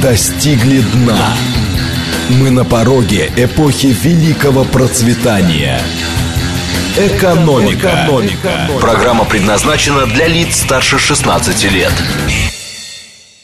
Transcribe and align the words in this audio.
достигли 0.00 0.80
дна. 0.94 1.34
Мы 2.40 2.50
на 2.50 2.64
пороге 2.64 3.28
эпохи 3.36 3.88
великого 3.92 4.64
процветания. 4.64 5.80
Экономика. 6.96 7.88
Экономика. 7.88 8.80
Программа 8.80 9.24
предназначена 9.24 10.06
для 10.06 10.28
лиц 10.28 10.56
старше 10.56 10.98
16 10.98 11.72
лет. 11.72 11.92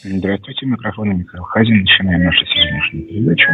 Здравствуйте, 0.03 0.65
микрофон 0.65 1.17
Михаил 1.17 1.43
Хазин. 1.43 1.81
Начинаем 1.81 2.23
нашу 2.23 2.45
сегодняшнюю 2.45 3.05
передачу. 3.05 3.49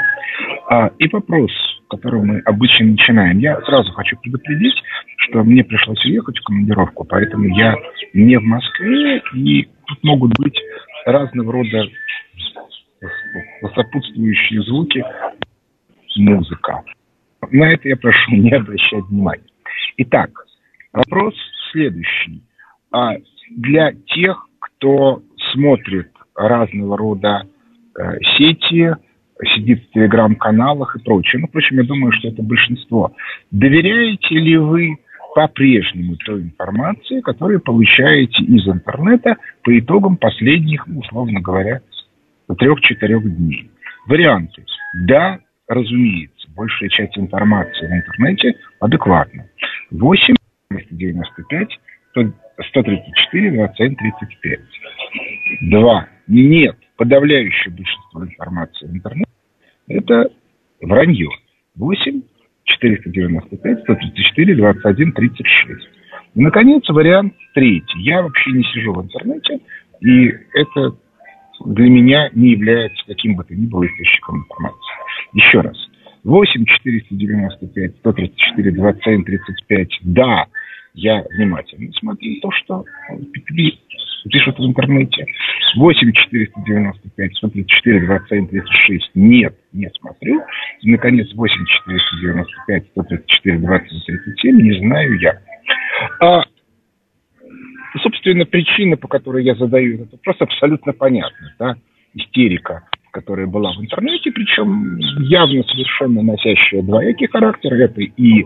А, 0.70 0.91
и 1.00 1.07
вопрос, 1.07 1.52
который 1.89 2.21
мы 2.21 2.39
обычно 2.46 2.88
начинаем. 2.88 3.39
Я 3.39 3.59
сразу 3.62 3.91
хочу 3.93 4.16
предупредить, 4.18 4.75
что 5.18 5.43
мне 5.43 5.64
пришлось 5.64 6.04
уехать 6.05 6.38
в 6.38 6.43
командировку, 6.43 7.04
поэтому 7.04 7.46
я 7.46 7.75
не 8.14 8.38
в 8.38 8.43
Москве, 8.43 9.21
и 9.34 9.68
тут 9.88 10.04
могут 10.04 10.38
быть 10.38 10.59
разного 11.05 11.52
рода 11.52 11.86
сопутствующие 13.73 14.61
звуки, 14.64 15.04
музыка. 16.18 16.83
На 17.51 17.73
это 17.73 17.89
я 17.89 17.97
прошу 17.97 18.32
не 18.32 18.51
обращать 18.51 19.04
внимания. 19.05 19.43
Итак, 19.97 20.32
вопрос 20.93 21.33
следующий. 21.71 22.41
А 22.91 23.15
для 23.51 23.93
тех, 24.07 24.47
кто 24.60 25.21
смотрит 25.51 26.11
разного 26.36 26.97
рода 26.97 27.43
э, 27.97 28.19
сети, 28.37 28.96
сидит 29.55 29.83
в 29.83 29.93
телеграм-каналах 29.93 30.96
и 30.96 30.99
прочее. 30.99 31.41
Ну, 31.41 31.47
впрочем, 31.47 31.77
я 31.77 31.83
думаю, 31.83 32.11
что 32.13 32.30
это 32.30 32.41
большинство. 32.41 33.13
Доверяете 33.52 34.35
ли 34.35 34.58
вы 34.58 34.97
по-прежнему 35.35 36.16
той 36.16 36.44
информации, 36.44 37.19
которую 37.19 37.59
получаете 37.59 38.41
из 38.44 38.66
интернета 38.67 39.35
по 39.63 39.77
итогам 39.77 40.16
последних, 40.16 40.88
условно 40.88 41.41
говоря, 41.41 41.81
трех-четырех 42.53 43.23
дней? 43.23 43.72
Варианты. 44.08 44.65
Да, 45.07 45.39
разумеется, 45.67 46.47
большая 46.55 46.89
часть 46.89 47.17
информации 47.17 47.87
в 47.87 47.91
интернете 47.91 48.55
адекватна. 48.79 49.49
8 49.91 50.35
95 50.91 51.79
134 52.69 53.52
27 53.52 53.95
35. 53.95 54.59
2. 55.69 56.07
Нет. 56.27 56.77
Подавляющее 56.97 57.73
большинство 57.73 58.23
информации 58.23 58.87
в 58.87 58.91
интернете– 58.91 59.31
это 59.87 60.30
вранье. 60.81 61.30
8 61.75 62.21
495 62.63 63.81
134 63.81 64.55
21 64.55 65.11
36. 65.11 65.89
И, 66.35 66.41
наконец, 66.41 66.87
вариант 66.89 67.33
третий. 67.53 68.02
Я 68.02 68.21
вообще 68.21 68.52
не 68.52 68.63
сижу 68.63 68.93
в 68.93 69.03
интернете, 69.03 69.59
и 70.02 70.27
это 70.53 70.95
для 71.66 71.89
меня 71.89 72.30
не 72.34 72.52
является 72.52 73.03
каким 73.06 73.36
бы 73.36 73.44
то 73.44 73.56
ни 73.56 73.66
было 73.66 73.86
источником 73.86 74.44
информации. 74.44 74.94
Еще 75.34 75.61
раз. 75.61 75.78
8 76.23 76.66
495 76.66 77.95
134 77.98 78.72
27 78.72 79.23
35. 79.23 79.88
Да, 80.02 80.48
я 80.95 81.23
внимательно 81.38 81.92
смотрю 81.94 82.39
то, 82.42 82.52
что 82.52 82.86
пишут 84.30 84.58
в 84.58 84.66
интернете. 84.66 85.26
8 85.76 86.11
495 86.11 87.38
134 87.38 88.06
27 88.06 88.48
36. 88.48 89.11
Нет, 89.14 89.56
не 89.73 89.89
смотрю. 90.00 90.42
И, 90.81 90.92
наконец, 90.92 91.31
8 91.33 91.66
495 91.66 92.86
134 92.92 93.58
20 93.59 94.06
37. 94.06 94.61
Не 94.61 94.80
знаю 94.80 95.20
я. 95.20 95.39
А, 96.22 96.44
собственно, 98.01 98.45
причина, 98.45 98.97
по 98.97 99.07
которой 99.07 99.43
я 99.43 99.55
задаю 99.55 99.95
этот 99.95 100.11
вопрос, 100.13 100.35
абсолютно 100.39 100.93
понятна. 100.93 101.55
Да? 101.59 101.75
Истерика 102.13 102.83
которая 103.15 103.47
была 103.47 103.71
в 103.71 103.81
интернете, 103.81 104.29
причем 104.29 104.97
явно 104.97 105.63
совершенно 105.63 106.21
носящая 106.21 106.81
двоякий 106.81 107.27
характер. 107.27 107.73
Это 107.73 108.02
и 108.02 108.43
э, 108.43 108.45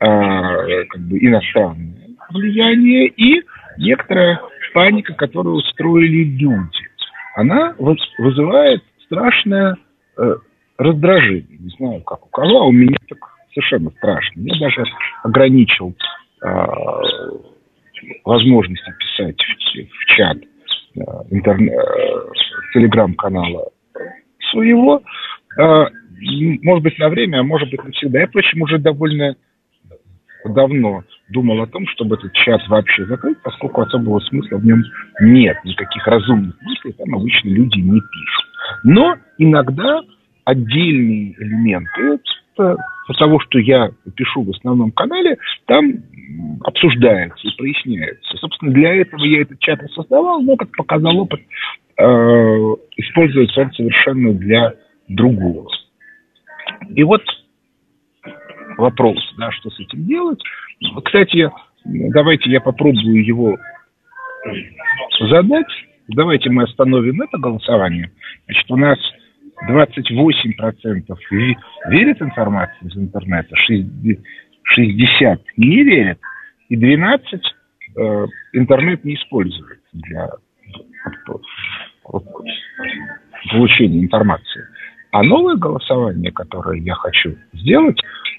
как 0.00 1.02
бы 1.02 1.18
иностранное 1.18 2.08
влияние, 2.30 3.08
и 3.08 3.42
некоторая 3.76 4.40
паника, 4.72 5.12
которую 5.12 5.56
устроили 5.56 6.24
люди. 6.24 6.88
Она 7.34 7.74
вызывает 7.78 8.82
страшное 9.04 9.76
э, 10.16 10.34
раздражение. 10.78 11.58
Не 11.60 11.70
знаю, 11.76 12.00
как 12.02 12.24
у 12.24 12.28
кого, 12.30 12.62
а 12.62 12.64
у 12.64 12.72
меня 12.72 12.96
так 13.08 13.18
совершенно 13.52 13.90
страшно. 13.90 14.40
Я 14.40 14.58
даже 14.58 14.84
ограничил 15.22 15.94
э, 16.42 16.66
возможности 18.24 18.92
писать 18.98 19.36
в, 19.40 19.78
в 19.78 20.16
чат 20.16 20.38
э, 20.96 21.00
э, 21.00 21.68
телеграм-канала 22.72 23.70
своего, 24.50 25.02
а, 25.58 25.86
может 26.62 26.82
быть, 26.82 26.98
на 26.98 27.08
время, 27.08 27.40
а 27.40 27.42
может 27.42 27.70
быть, 27.70 27.82
навсегда. 27.82 28.20
Я, 28.20 28.26
впрочем, 28.26 28.62
уже 28.62 28.78
довольно 28.78 29.36
давно 30.44 31.02
думал 31.30 31.60
о 31.62 31.66
том, 31.66 31.86
чтобы 31.88 32.16
этот 32.16 32.32
чат 32.32 32.60
вообще 32.68 33.04
закрыть, 33.06 33.38
поскольку 33.42 33.80
особого 33.82 34.20
смысла 34.20 34.58
в 34.58 34.64
нем 34.64 34.82
нет, 35.20 35.56
никаких 35.64 36.06
разумных 36.06 36.54
мыслей 36.62 36.92
там 36.92 37.14
обычно 37.14 37.48
люди 37.48 37.78
не 37.78 38.00
пишут. 38.00 38.46
Но 38.84 39.16
иногда 39.38 40.00
отдельные 40.44 41.34
элементы 41.42 42.20
того, 43.18 43.40
что 43.40 43.58
я 43.58 43.90
пишу 44.14 44.42
в 44.42 44.50
основном 44.50 44.90
канале, 44.92 45.38
там 45.66 45.92
обсуждаются 46.64 47.46
и 47.46 47.56
проясняются. 47.56 48.36
Собственно, 48.38 48.72
для 48.72 48.94
этого 48.94 49.24
я 49.24 49.42
этот 49.42 49.58
чат 49.60 49.82
и 49.82 49.88
создавал, 49.88 50.40
но, 50.42 50.56
как 50.56 50.70
показал 50.76 51.18
опыт, 51.18 51.40
э, 51.98 52.04
используется 52.96 53.60
он 53.62 53.72
совершенно 53.72 54.32
для 54.34 54.74
другого. 55.08 55.70
И 56.94 57.02
вот 57.02 57.22
вопрос, 58.76 59.18
да, 59.38 59.50
что 59.52 59.70
с 59.70 59.80
этим 59.80 60.06
делать. 60.06 60.42
Кстати, 61.04 61.50
давайте 61.84 62.50
я 62.50 62.60
попробую 62.60 63.24
его 63.24 63.56
задать. 65.20 65.66
Давайте 66.08 66.50
мы 66.50 66.64
остановим 66.64 67.22
это 67.22 67.38
голосование. 67.38 68.12
Значит, 68.46 68.70
у 68.70 68.76
нас 68.76 68.98
28% 69.68 71.16
верят 71.88 72.22
информации 72.22 72.86
из 72.86 72.96
интернета, 72.96 73.56
60 74.66 75.40
не 75.56 75.82
верят, 75.82 76.18
и 76.68 76.76
12 76.76 77.40
э, 77.96 78.26
интернет 78.52 79.04
не 79.04 79.14
использует 79.14 79.80
для 79.92 80.30
получения 83.50 84.00
информации. 84.00 84.64
А 85.12 85.22
новое 85.22 85.56
голосование, 85.56 86.32
которое 86.32 86.80
я 86.80 86.94
хочу 86.94 87.36
сделать, 87.52 87.98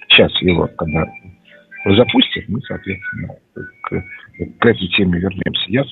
сейчас 0.09 0.31
его, 0.41 0.67
когда 0.77 1.05
запустят, 1.85 2.43
мы, 2.49 2.61
соответственно, 2.61 3.29
к, 3.81 4.03
к 4.59 4.65
этой 4.65 4.87
теме 4.89 5.19
вернемся. 5.19 5.65
Я 5.69 5.83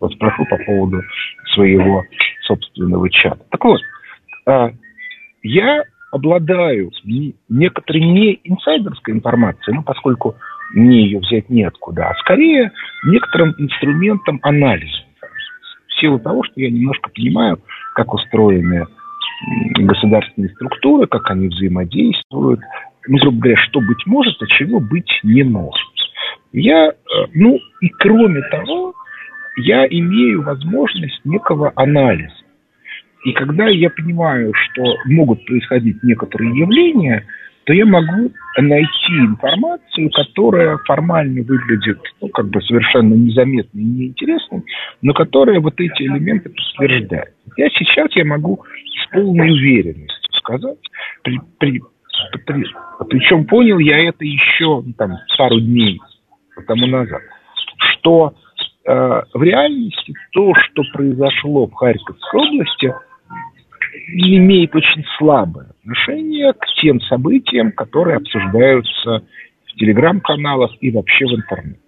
вот 0.00 0.12
спрошу 0.12 0.44
по 0.46 0.58
поводу 0.58 1.02
своего 1.54 2.04
собственного 2.42 3.08
чата. 3.10 3.42
Так 3.50 3.64
вот, 3.64 3.80
а, 4.46 4.70
обладаю 6.12 6.92
некоторой 7.48 8.02
не 8.02 8.38
инсайдерской 8.44 9.14
информацией, 9.14 9.74
ну, 9.76 9.82
поскольку 9.82 10.36
мне 10.74 11.04
ее 11.04 11.18
взять 11.18 11.48
неоткуда, 11.48 12.10
а 12.10 12.14
скорее 12.20 12.70
некоторым 13.04 13.54
инструментом 13.58 14.38
анализа. 14.42 15.04
В 15.88 16.00
силу 16.00 16.18
того, 16.20 16.44
что 16.44 16.60
я 16.60 16.70
немножко 16.70 17.10
понимаю, 17.10 17.58
как 17.94 18.12
устроены 18.14 18.86
государственные 19.74 20.50
структуры, 20.50 21.06
как 21.06 21.30
они 21.30 21.48
взаимодействуют, 21.48 22.60
ну, 23.08 23.18
грубо 23.18 23.38
говоря, 23.40 23.56
что 23.56 23.80
быть 23.80 24.06
может, 24.06 24.40
а 24.40 24.46
чего 24.46 24.80
быть 24.80 25.10
не 25.22 25.42
может. 25.42 25.80
Я, 26.52 26.90
э, 26.90 26.94
ну, 27.34 27.58
и 27.80 27.88
кроме 27.88 28.42
того, 28.42 28.92
я 29.56 29.86
имею 29.86 30.42
возможность 30.42 31.20
некого 31.24 31.72
анализа. 31.74 32.41
И 33.24 33.32
когда 33.32 33.68
я 33.68 33.88
понимаю, 33.90 34.52
что 34.54 34.96
могут 35.06 35.44
происходить 35.46 36.02
некоторые 36.02 36.58
явления, 36.58 37.24
то 37.64 37.72
я 37.72 37.86
могу 37.86 38.32
найти 38.58 39.12
информацию, 39.12 40.10
которая 40.10 40.78
формально 40.78 41.42
выглядит 41.42 42.00
ну, 42.20 42.28
как 42.28 42.48
бы 42.48 42.60
совершенно 42.62 43.14
незаметной 43.14 43.82
и 43.82 43.86
неинтересной, 43.86 44.64
но 45.00 45.12
которая 45.12 45.60
вот 45.60 45.74
эти 45.78 46.02
элементы 46.02 46.50
подтверждает. 46.50 47.34
Я 47.56 47.68
сейчас 47.70 48.08
я 48.16 48.24
могу 48.24 48.64
с 49.00 49.12
полной 49.12 49.52
уверенностью 49.52 50.32
сказать, 50.38 50.78
при, 51.22 51.38
при, 51.60 51.80
при, 52.46 52.64
причем 53.08 53.44
понял 53.44 53.78
я 53.78 54.08
это 54.08 54.24
еще 54.24 54.82
ну, 54.84 54.92
там, 54.98 55.12
пару 55.38 55.60
дней 55.60 56.00
тому 56.66 56.86
назад, 56.88 57.22
что 57.78 58.34
э, 58.84 59.22
в 59.34 59.42
реальности 59.42 60.14
то, 60.32 60.52
что 60.54 60.82
произошло 60.92 61.68
в 61.68 61.74
Харьковской 61.74 62.40
области– 62.40 62.92
имеет 64.14 64.74
очень 64.74 65.04
слабое 65.18 65.70
отношение 65.80 66.52
к 66.52 66.64
тем 66.80 67.00
событиям, 67.02 67.72
которые 67.72 68.16
обсуждаются 68.16 69.24
в 69.66 69.72
телеграм-каналах 69.78 70.72
и 70.80 70.90
вообще 70.90 71.26
в 71.26 71.34
интернете. 71.34 71.80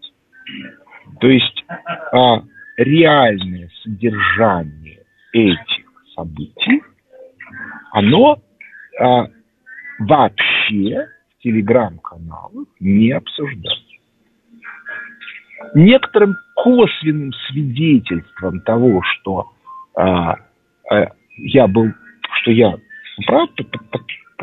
То 1.20 1.28
есть 1.28 1.64
а, 2.12 2.42
реальное 2.76 3.70
содержание 3.82 5.00
этих 5.32 5.84
событий 6.14 6.82
оно 7.94 8.42
а, 9.00 9.28
вообще 10.00 11.06
в 11.30 11.42
телеграм-каналах 11.42 12.66
не 12.80 13.12
обсуждается. 13.12 13.82
Некоторым 15.74 16.34
косвенным 16.56 17.32
свидетельством 17.48 18.60
того, 18.62 19.00
что 19.02 19.52
а, 19.94 20.34
а, 20.90 21.12
я 21.36 21.66
был, 21.66 21.92
что 22.40 22.50
я 22.50 22.76
прав, 23.26 23.50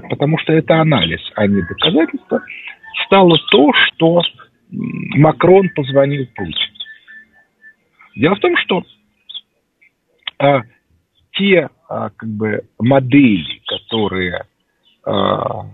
потому 0.10 0.38
что 0.40 0.54
это 0.54 0.80
анализ, 0.82 1.22
а 1.36 1.48
не 1.48 1.62
доказательство, 1.62 2.44
стало 3.06 3.38
то, 3.52 3.72
что 3.74 4.22
Макрон 4.72 5.70
позвонил 5.70 6.28
Путину. 6.36 6.72
Дело 8.16 8.36
в 8.36 8.40
том, 8.40 8.58
что 8.58 8.84
а, 10.38 10.62
те 11.34 11.70
а, 11.90 12.10
как 12.10 12.30
бы 12.30 12.62
модели, 12.80 13.62
которые 13.68 14.44
а, 15.06 15.66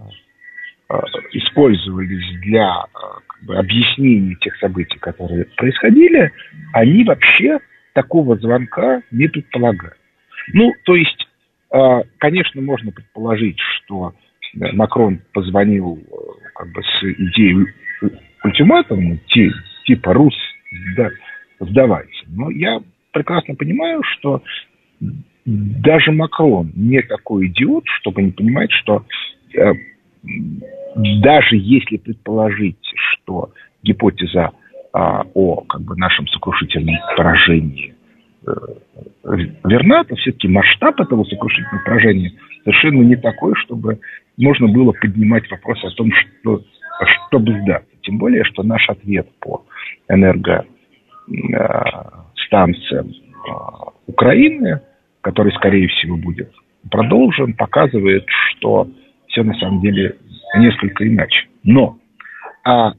а, 0.90 1.02
использовались 1.32 2.40
для 2.42 2.70
а, 2.70 2.88
как 3.28 3.44
бы, 3.44 3.58
объяснения 3.58 4.36
тех 4.36 4.56
событий, 4.58 5.00
которые 5.00 5.46
происходили, 5.58 6.32
они 6.74 7.04
вообще 7.04 7.60
такого 7.94 8.38
звонка 8.38 9.02
не 9.12 9.28
предполагают. 9.28 9.98
Ну, 10.54 10.74
то 10.86 10.96
есть, 10.96 11.28
а, 11.72 12.02
конечно, 12.18 12.62
можно 12.62 12.92
предположить, 12.92 13.60
что 13.60 14.14
Макрон 14.54 15.20
позвонил 15.34 16.00
как 16.56 16.72
бы 16.72 16.82
с 16.84 17.04
идеей 17.04 17.68
ультиматума, 18.44 19.18
типа 19.86 20.14
«Рус, 20.14 20.36
сдавайся». 21.60 22.26
Но 22.28 22.50
я 22.50 22.80
прекрасно 23.12 23.56
понимаю, 23.56 24.02
что 24.04 24.42
даже 25.46 26.12
Макрон 26.12 26.72
не 26.76 27.02
такой 27.02 27.48
идиот, 27.48 27.86
чтобы 28.00 28.22
не 28.22 28.32
понимать, 28.32 28.72
что 28.72 29.06
э, 29.56 29.74
даже 31.22 31.56
если 31.56 31.98
предположить, 31.98 32.78
что 33.12 33.52
гипотеза 33.84 34.52
э, 34.52 34.90
о 34.94 35.62
как 35.62 35.82
бы, 35.82 35.96
нашем 35.96 36.28
сокрушительном 36.28 36.96
поражении 37.16 37.94
э, 37.94 37.97
верна, 39.64 40.04
то 40.04 40.16
все-таки 40.16 40.48
масштаб 40.48 41.00
этого 41.00 41.24
сокрушительного 41.26 41.84
поражения 41.84 42.32
совершенно 42.64 43.04
не 43.04 43.16
такой, 43.16 43.54
чтобы 43.56 44.00
можно 44.38 44.68
было 44.68 44.94
поднимать 44.94 45.48
вопрос 45.50 45.84
о 45.84 45.92
том, 45.92 46.12
что, 46.12 46.64
чтобы 47.28 47.62
сдаться. 47.62 47.90
Тем 48.02 48.18
более, 48.18 48.44
что 48.46 48.64
наш 48.64 48.90
ответ 48.90 49.28
по 49.40 49.64
энергостанциям 50.08 53.08
э, 53.08 53.12
Украины– 54.08 54.82
который, 55.28 55.52
скорее 55.56 55.90
всего, 55.90 56.16
будет 56.16 56.50
продолжен, 56.90 57.52
показывает, 57.52 58.24
что 58.28 58.88
все 59.28 59.44
на 59.44 59.54
самом 59.56 59.82
деле 59.82 60.16
несколько 60.56 61.06
иначе. 61.06 61.50
Но 61.64 61.98
а, 62.64 62.94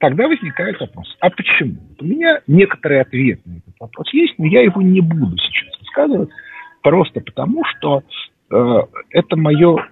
тогда 0.00 0.26
возникает 0.26 0.80
вопрос, 0.80 1.16
а 1.20 1.30
почему? 1.30 1.76
у 2.00 2.04
меня 2.04 2.40
некоторый 2.46 3.02
ответ 3.02 3.40
на 3.46 3.58
этот 3.58 3.74
вопрос 3.78 4.12
есть, 4.12 4.34
но 4.38 4.46
я 4.46 4.62
его 4.62 4.82
не 4.82 5.00
буду 5.00 5.36
сейчас 5.38 5.78
рассказывать, 5.78 6.30
просто 6.82 7.20
потому 7.20 7.62
что 7.66 8.02
э, 8.50 8.78
это 9.10 9.36
мое 9.36 9.86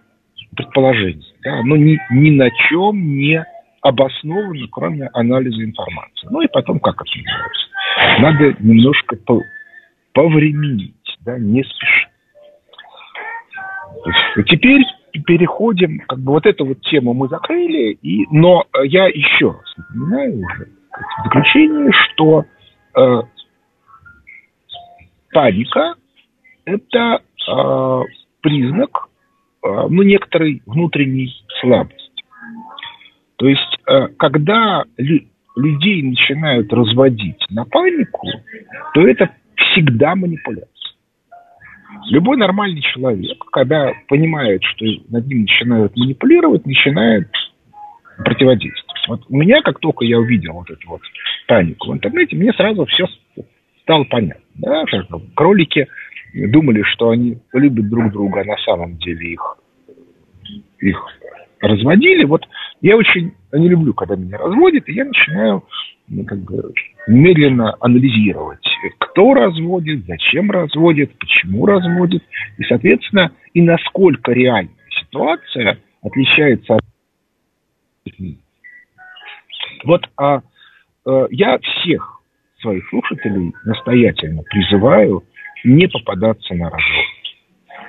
предположение. 0.56 1.28
Да, 1.44 1.58
оно 1.58 1.76
ни, 1.76 2.00
ни 2.10 2.30
на 2.30 2.50
чем 2.68 3.18
не 3.18 3.44
обосновано, 3.82 4.66
кроме 4.72 5.08
анализа 5.12 5.62
информации. 5.62 6.26
Ну 6.30 6.40
и 6.40 6.48
потом, 6.48 6.80
как 6.80 7.00
это 7.02 7.10
называется? 7.18 7.68
Надо 8.20 8.56
немножко 8.62 9.16
по, 9.16 9.42
повременить 10.14 10.94
да, 11.20 11.38
не 11.38 11.62
спеши. 11.62 12.08
Теперь 14.46 14.82
переходим, 15.12 16.00
как 16.08 16.18
бы 16.20 16.32
вот 16.32 16.46
эту 16.46 16.64
вот 16.66 16.80
тему 16.82 17.14
мы 17.14 17.28
закрыли, 17.28 17.98
и, 18.02 18.26
но 18.30 18.64
я 18.84 19.06
еще 19.06 19.52
раз 19.52 19.74
напоминаю 19.76 20.38
уже 20.38 20.68
в 20.90 21.24
заключение, 21.24 21.92
что 21.92 22.44
э, 22.96 23.22
паника– 25.32 25.94
это 26.64 27.20
э, 27.20 28.02
признак 28.40 29.08
э, 29.64 29.86
ну, 29.88 30.02
некоторой 30.02 30.62
внутренней 30.66 31.32
слабости. 31.60 32.24
То 33.36 33.46
есть, 33.46 33.78
э, 33.86 34.08
когда 34.18 34.84
лю- 34.96 35.26
людей 35.56 36.02
начинают 36.02 36.72
разводить 36.72 37.44
на 37.50 37.64
панику, 37.64 38.28
то 38.94 39.06
это 39.06 39.30
всегда 39.56 40.14
манипуляция. 40.14 40.77
Любой 42.08 42.36
нормальный 42.36 42.80
человек, 42.80 43.38
когда 43.52 43.92
понимает, 44.08 44.62
что 44.64 44.84
над 45.10 45.26
ним 45.26 45.42
начинают 45.42 45.96
манипулировать, 45.96 46.66
начинает 46.66 47.28
противодействовать. 48.18 49.04
Вот 49.08 49.22
у 49.28 49.36
меня, 49.36 49.62
как 49.62 49.78
только 49.80 50.04
я 50.04 50.18
увидел 50.18 50.54
вот 50.54 50.70
эту 50.70 50.88
вот 50.88 51.00
панику 51.46 51.90
в 51.90 51.94
интернете, 51.94 52.36
мне 52.36 52.52
сразу 52.52 52.84
все 52.86 53.06
стало 53.82 54.04
понятно. 54.04 54.42
Да? 54.54 54.84
Кролики 55.34 55.86
думали, 56.34 56.82
что 56.82 57.10
они 57.10 57.38
любят 57.52 57.88
друг 57.88 58.12
друга, 58.12 58.40
а 58.40 58.44
на 58.44 58.56
самом 58.58 58.96
деле 58.98 59.32
их, 59.32 59.58
их 60.80 61.06
разводили. 61.60 62.24
Вот 62.24 62.46
я 62.80 62.96
очень 62.96 63.32
не 63.52 63.68
люблю, 63.68 63.94
когда 63.94 64.16
меня 64.16 64.38
разводят, 64.38 64.88
и 64.88 64.94
я 64.94 65.04
начинаю 65.04 65.64
ну, 66.08 66.24
как 66.24 66.38
бы, 66.38 66.72
медленно 67.08 67.74
анализировать, 67.80 68.64
кто 68.98 69.34
разводит, 69.34 70.06
зачем 70.06 70.50
разводит, 70.50 71.18
почему 71.18 71.66
разводит, 71.66 72.22
и, 72.58 72.64
соответственно, 72.64 73.32
и 73.54 73.62
насколько 73.62 74.32
реальная 74.32 74.74
ситуация 75.00 75.78
отличается 76.02 76.74
от 76.74 76.82
вот 79.84 80.02
а, 80.16 80.40
а, 81.06 81.26
я 81.30 81.58
всех 81.58 82.20
своих 82.60 82.88
слушателей 82.88 83.54
настоятельно 83.64 84.42
призываю 84.42 85.24
не 85.64 85.86
попадаться 85.86 86.54
на 86.54 86.64
развод. 86.64 87.04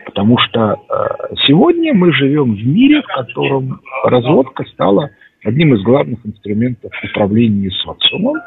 Потому 0.06 0.38
что 0.40 0.74
э, 0.74 1.36
сегодня 1.48 1.94
мы 1.94 2.12
живем 2.12 2.56
в 2.56 2.66
мире, 2.66 3.02
в 3.02 3.08
котором 3.08 3.80
разводка 4.04 4.64
стала 4.66 5.12
одним 5.44 5.74
из 5.74 5.82
главных 5.84 6.20
инструментов 6.26 6.92
управления 7.04 7.72
социумом. 7.72 8.38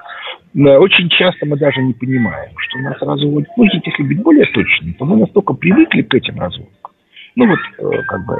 Очень 0.54 1.08
часто 1.08 1.46
мы 1.46 1.56
даже 1.56 1.80
не 1.80 1.94
понимаем, 1.94 2.52
что 2.58 2.78
нас 2.80 3.00
разводят. 3.00 3.48
Ну, 3.56 3.64
если 3.64 4.02
быть 4.02 4.22
более 4.22 4.46
точным, 4.46 4.94
то 4.94 5.04
мы 5.04 5.16
настолько 5.16 5.54
привыкли 5.54 6.02
к 6.02 6.14
этим 6.14 6.38
разводкам. 6.38 6.92
Ну, 7.34 7.46
вот, 7.46 7.58
э, 7.78 8.02
как 8.02 8.26
бы, 8.26 8.36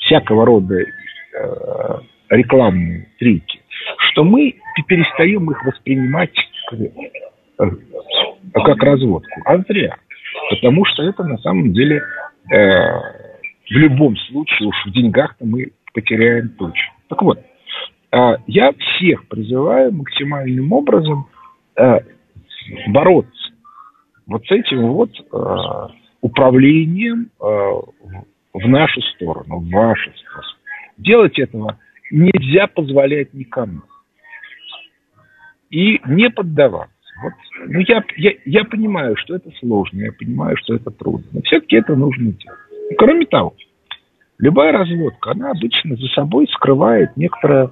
всякого 0.00 0.44
рода 0.44 0.74
э, 0.76 0.84
рекламные 2.28 3.08
трики, 3.18 3.60
что 3.96 4.24
мы 4.24 4.54
перестаем 4.86 5.50
их 5.50 5.64
воспринимать 5.64 6.34
как, 6.68 6.80
э, 6.80 7.70
как 8.52 8.82
разводку. 8.82 9.40
А 9.46 9.58
зря. 9.58 9.96
Потому 10.50 10.84
что 10.84 11.02
это 11.04 11.24
на 11.24 11.38
самом 11.38 11.72
деле 11.72 12.02
э, 12.52 13.24
в 13.70 13.70
любом 13.70 14.16
случае 14.16 14.68
уж 14.68 14.76
в 14.84 14.92
деньгах-то 14.92 15.46
мы 15.46 15.72
потеряем 15.94 16.50
точно. 16.50 16.92
Так 17.08 17.22
вот, 17.22 17.40
я 18.46 18.72
всех 18.72 19.26
призываю 19.28 19.92
максимальным 19.92 20.72
образом 20.72 21.26
э, 21.76 21.98
бороться 22.88 23.52
вот 24.26 24.44
с 24.46 24.50
этим 24.50 24.92
вот 24.92 25.10
э, 25.10 25.94
управлением 26.20 27.30
э, 27.40 27.44
в 27.44 28.68
нашу 28.68 29.02
сторону, 29.02 29.58
в 29.58 29.70
вашу 29.70 30.10
сторону. 30.12 30.48
Делать 30.96 31.38
этого 31.38 31.78
нельзя 32.10 32.66
позволять 32.66 33.34
никому. 33.34 33.82
И 35.70 36.00
не 36.06 36.30
поддаваться. 36.30 36.94
Вот, 37.22 37.32
ну, 37.66 37.80
я, 37.80 38.04
я, 38.16 38.32
я 38.44 38.64
понимаю, 38.64 39.16
что 39.16 39.36
это 39.36 39.50
сложно, 39.58 40.00
я 40.00 40.12
понимаю, 40.12 40.56
что 40.58 40.74
это 40.74 40.90
трудно, 40.90 41.26
но 41.32 41.42
все-таки 41.42 41.76
это 41.76 41.94
нужно 41.96 42.32
делать. 42.32 42.58
И 42.90 42.94
кроме 42.94 43.26
того, 43.26 43.54
любая 44.38 44.72
разводка, 44.72 45.32
она 45.32 45.50
обычно 45.50 45.96
за 45.96 46.06
собой 46.08 46.48
скрывает 46.52 47.16
некоторое 47.16 47.70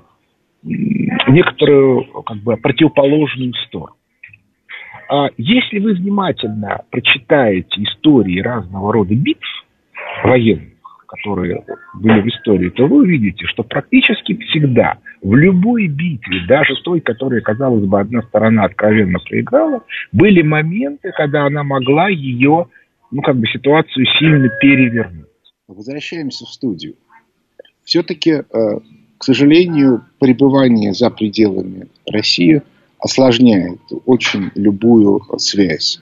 некоторую 0.62 2.04
как 2.22 2.38
бы 2.38 2.56
противоположную 2.56 3.54
сторону. 3.66 3.96
А 5.08 5.28
если 5.36 5.78
вы 5.78 5.94
внимательно 5.94 6.84
прочитаете 6.90 7.82
истории 7.82 8.40
разного 8.40 8.92
рода 8.92 9.14
битв 9.14 9.46
военных, 10.24 10.72
которые 11.06 11.64
были 11.94 12.22
в 12.22 12.28
истории, 12.28 12.70
то 12.70 12.86
вы 12.86 13.02
увидите, 13.02 13.46
что 13.46 13.62
практически 13.62 14.34
всегда 14.36 14.98
в 15.20 15.34
любой 15.34 15.88
битве, 15.88 16.46
даже 16.48 16.74
той, 16.82 17.00
которая, 17.00 17.42
казалось 17.42 17.84
бы, 17.84 18.00
одна 18.00 18.22
сторона 18.22 18.64
откровенно 18.64 19.18
проиграла, 19.18 19.84
были 20.12 20.40
моменты, 20.40 21.12
когда 21.14 21.44
она 21.44 21.62
могла 21.62 22.08
ее, 22.08 22.68
ну, 23.10 23.20
как 23.22 23.36
бы 23.36 23.46
ситуацию 23.48 24.06
сильно 24.18 24.48
перевернуть. 24.60 25.26
Возвращаемся 25.68 26.46
в 26.46 26.48
студию. 26.48 26.94
Все-таки 27.84 28.30
э, 28.30 28.42
к 29.22 29.24
сожалению, 29.24 30.04
пребывание 30.18 30.92
за 30.94 31.08
пределами 31.08 31.86
России 32.10 32.60
осложняет 32.98 33.78
очень 34.04 34.50
любую 34.56 35.22
связь. 35.38 36.00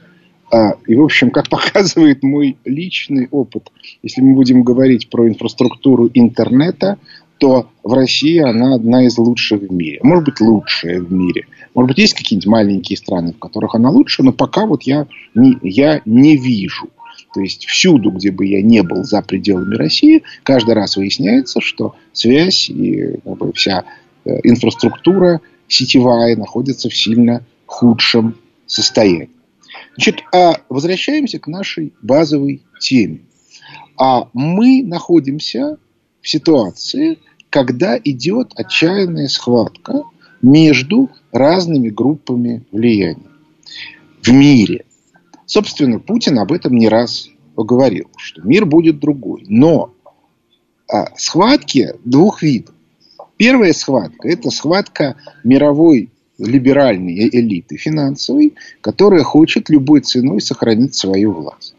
А, 0.51 0.73
и, 0.87 0.95
в 0.95 1.03
общем, 1.03 1.31
как 1.31 1.47
показывает 1.51 2.23
мой 2.23 2.57
личный 2.65 3.29
опыт, 3.31 3.71
если 4.03 4.23
мы 4.23 4.35
будем 4.35 4.63
говорить 4.63 5.11
про 5.11 5.29
инфраструктуру 5.29 6.09
интернета, 6.15 6.97
то 7.37 7.67
в 7.85 7.93
России 7.93 8.39
она 8.39 8.77
одна 8.77 9.05
из 9.05 9.19
лучших 9.19 9.61
в 9.65 9.71
мире. 9.71 10.01
Может 10.03 10.25
быть, 10.25 10.41
лучшая 10.41 11.03
в 11.03 11.13
мире. 11.13 11.47
Может 11.75 11.89
быть, 11.89 11.99
есть 11.99 12.15
какие-нибудь 12.15 12.47
маленькие 12.47 12.97
страны, 12.97 13.35
в 13.35 13.39
которых 13.39 13.75
она 13.75 13.91
лучше, 13.91 14.23
но 14.23 14.33
пока 14.33 14.65
вот 14.65 14.85
я 14.85 15.07
не, 15.35 15.59
я 15.61 16.01
не 16.07 16.39
вижу. 16.39 16.89
То 17.33 17.41
есть 17.41 17.67
всюду, 17.67 18.11
где 18.11 18.31
бы 18.31 18.47
я 18.47 18.63
не 18.63 18.83
был 18.83 19.05
за 19.05 19.23
пределами 19.23 19.77
России, 19.77 20.23
каждый 20.43 20.75
раз 20.75 20.97
выясняется, 20.97 21.61
что 21.61 21.95
связь 22.13 22.69
и 22.69 23.19
как 23.25 23.39
бы, 23.39 23.53
вся 23.53 23.85
э, 24.25 24.41
инфраструктура 24.43 25.41
сетевая 25.69 26.37
находится 26.37 26.89
в 26.89 26.97
сильно 26.97 27.45
худшем 27.67 28.37
состоянии. 28.67 29.31
Значит, 29.95 30.23
а 30.33 30.55
возвращаемся 30.69 31.39
к 31.39 31.47
нашей 31.47 31.93
базовой 32.03 32.63
теме. 32.81 33.21
А 33.97 34.29
мы 34.33 34.83
находимся 34.83 35.79
в 36.21 36.29
ситуации, 36.29 37.19
когда 37.51 37.99
идет 38.03 38.53
отчаянная 38.57 39.29
схватка 39.29 40.03
между 40.43 41.11
разными 41.33 41.91
группами 41.91 42.65
влияния 42.73 43.31
в 44.23 44.31
мире. 44.33 44.85
Собственно, 45.51 45.99
Путин 45.99 46.39
об 46.39 46.53
этом 46.53 46.77
не 46.77 46.89
раз 46.89 47.29
поговорил, 47.57 48.09
что 48.17 48.41
мир 48.43 48.67
будет 48.67 49.01
другой. 49.01 49.43
Но 49.49 49.93
а, 50.89 51.07
схватки 51.17 51.89
двух 52.05 52.45
видов. 52.45 52.73
Первая 53.37 53.73
схватка– 53.73 54.29
это 54.31 54.53
схватка 54.53 55.17
мировой 55.43 56.11
либеральной 56.39 57.29
элиты 57.31 57.79
финансовой, 57.79 58.55
которая 58.81 59.25
хочет 59.25 59.71
любой 59.71 60.03
ценой 60.03 60.41
сохранить 60.41 60.95
свою 60.95 61.33
власть. 61.33 61.75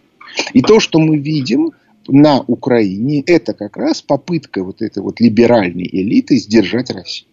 И 0.52 0.62
то, 0.62 0.82
что 0.82 1.00
мы 1.00 1.18
видим 1.18 1.72
на 2.10 2.42
Украине, 2.42 3.24
это 3.26 3.54
как 3.54 3.78
раз 3.78 4.02
попытка 4.02 4.66
вот 4.66 4.82
этой 4.82 5.02
вот 5.02 5.22
либеральной 5.22 5.88
элиты 5.90 6.36
сдержать 6.36 6.90
Россию. 6.90 7.31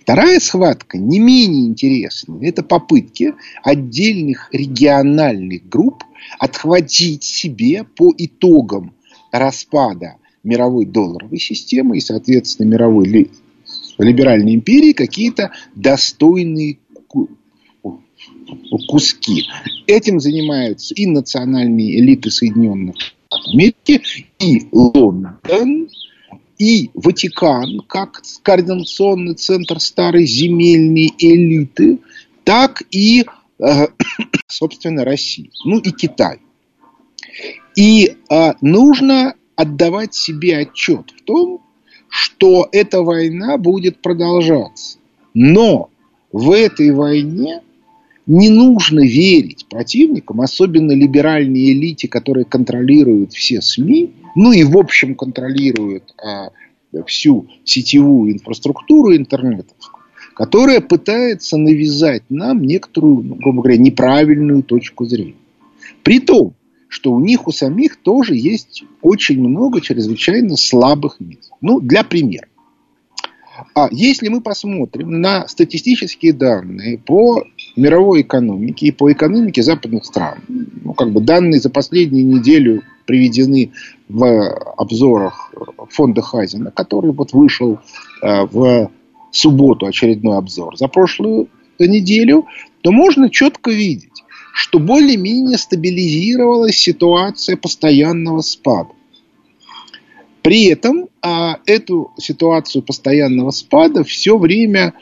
Вторая 0.00 0.40
схватка, 0.40 0.98
не 0.98 1.18
менее 1.18 1.66
интересная, 1.66 2.48
это 2.48 2.62
попытки 2.62 3.34
отдельных 3.62 4.48
региональных 4.52 5.68
групп 5.68 6.04
отхватить 6.38 7.24
себе 7.24 7.84
по 7.84 8.12
итогам 8.16 8.94
распада 9.30 10.16
мировой 10.42 10.86
долларовой 10.86 11.38
системы 11.38 11.96
и, 11.96 12.00
соответственно, 12.00 12.68
мировой 12.68 13.30
либеральной 13.98 14.54
империи 14.54 14.92
какие-то 14.92 15.52
достойные 15.74 16.78
куски. 18.88 19.44
Этим 19.86 20.20
занимаются 20.20 20.94
и 20.94 21.06
национальные 21.06 21.98
элиты 22.00 22.30
Соединенных 22.30 22.96
Америки, 23.30 24.02
и 24.38 24.66
Лондон, 24.72 25.88
и 26.62 26.90
Ватикан, 26.94 27.80
как 27.88 28.22
координационный 28.44 29.34
центр 29.34 29.80
старой 29.80 30.26
земельной 30.26 31.10
элиты, 31.18 31.98
так 32.44 32.84
и, 32.92 33.24
э, 33.58 33.86
собственно, 34.46 35.04
Россия, 35.04 35.50
ну 35.64 35.78
и 35.78 35.90
Китай. 35.90 36.38
И 37.74 38.14
э, 38.30 38.52
нужно 38.60 39.34
отдавать 39.56 40.14
себе 40.14 40.58
отчет 40.58 41.10
в 41.10 41.24
том, 41.24 41.62
что 42.08 42.68
эта 42.70 43.02
война 43.02 43.58
будет 43.58 44.00
продолжаться. 44.00 44.98
Но 45.34 45.90
в 46.30 46.52
этой 46.52 46.92
войне 46.92 47.62
не 48.26 48.50
нужно 48.50 49.00
верить 49.00 49.66
противникам, 49.68 50.40
особенно 50.40 50.92
либеральной 50.92 51.72
элите, 51.72 52.06
которые 52.06 52.44
контролируют 52.44 53.32
все 53.32 53.60
СМИ, 53.60 54.12
ну 54.34 54.52
и 54.52 54.64
в 54.64 54.76
общем 54.76 55.14
контролируют 55.14 56.14
а, 56.22 56.50
всю 57.06 57.48
сетевую 57.64 58.34
инфраструктуру 58.34 59.16
интернета, 59.16 59.74
которая 60.34 60.80
пытается 60.80 61.56
навязать 61.56 62.22
нам 62.28 62.62
некоторую, 62.62 63.22
ну, 63.22 63.34
грубо 63.36 63.62
говоря, 63.62 63.78
неправильную 63.78 64.62
точку 64.62 65.04
зрения. 65.04 65.36
При 66.02 66.20
том, 66.20 66.54
что 66.88 67.12
у 67.12 67.20
них 67.20 67.46
у 67.48 67.52
самих 67.52 67.96
тоже 67.96 68.34
есть 68.34 68.84
очень 69.00 69.40
много 69.40 69.80
чрезвычайно 69.80 70.56
слабых 70.56 71.20
мест. 71.20 71.50
Ну, 71.60 71.80
для 71.80 72.04
примера. 72.04 72.46
А 73.74 73.88
если 73.90 74.28
мы 74.28 74.40
посмотрим 74.40 75.20
на 75.20 75.46
статистические 75.48 76.32
данные 76.32 76.98
по 76.98 77.44
мировой 77.76 78.22
экономике 78.22 78.86
и 78.86 78.90
по 78.90 79.10
экономике 79.12 79.62
западных 79.62 80.04
стран, 80.04 80.38
ну, 80.48 80.94
как 80.94 81.10
бы 81.12 81.20
данные 81.20 81.60
за 81.60 81.70
последнюю 81.70 82.26
неделю 82.26 82.82
приведены 83.06 83.72
в 84.08 84.50
обзорах 84.76 85.52
фонда 85.90 86.22
Хазина, 86.22 86.70
который 86.70 87.12
вот 87.12 87.32
вышел 87.32 87.78
э, 88.22 88.46
в 88.46 88.90
субботу 89.30 89.86
очередной 89.86 90.38
обзор 90.38 90.76
за 90.76 90.88
прошлую 90.88 91.48
неделю, 91.78 92.46
то 92.82 92.92
можно 92.92 93.30
четко 93.30 93.70
видеть, 93.70 94.22
что 94.52 94.78
более-менее 94.78 95.58
стабилизировалась 95.58 96.76
ситуация 96.76 97.56
постоянного 97.56 98.40
спада. 98.42 98.90
При 100.42 100.64
этом 100.64 101.08
а, 101.22 101.58
эту 101.66 102.12
ситуацию 102.18 102.82
постоянного 102.82 103.50
спада 103.50 104.04
все 104.04 104.36
время 104.36 104.94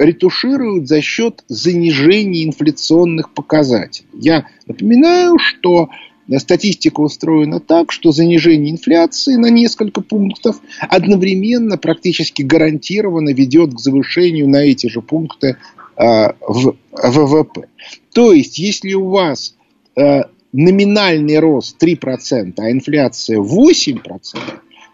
ретушируют 0.00 0.88
за 0.88 1.02
счет 1.02 1.44
занижения 1.48 2.44
инфляционных 2.44 3.32
показателей. 3.34 4.08
Я 4.14 4.46
напоминаю, 4.66 5.38
что 5.38 5.90
статистика 6.38 7.00
устроена 7.00 7.60
так, 7.60 7.92
что 7.92 8.10
занижение 8.10 8.72
инфляции 8.72 9.34
на 9.36 9.50
несколько 9.50 10.00
пунктов 10.00 10.56
одновременно 10.80 11.76
практически 11.76 12.42
гарантированно 12.42 13.30
ведет 13.30 13.74
к 13.74 13.78
завышению 13.78 14.48
на 14.48 14.58
эти 14.58 14.86
же 14.86 15.02
пункты 15.02 15.58
а, 15.96 16.34
в 16.40 16.76
ВВП. 16.92 17.68
То 18.14 18.32
есть, 18.32 18.58
если 18.58 18.94
у 18.94 19.08
вас 19.10 19.54
а, 19.96 20.30
номинальный 20.52 21.38
рост 21.40 21.82
3%, 21.82 22.54
а 22.56 22.70
инфляция 22.70 23.38
8%, 23.38 24.00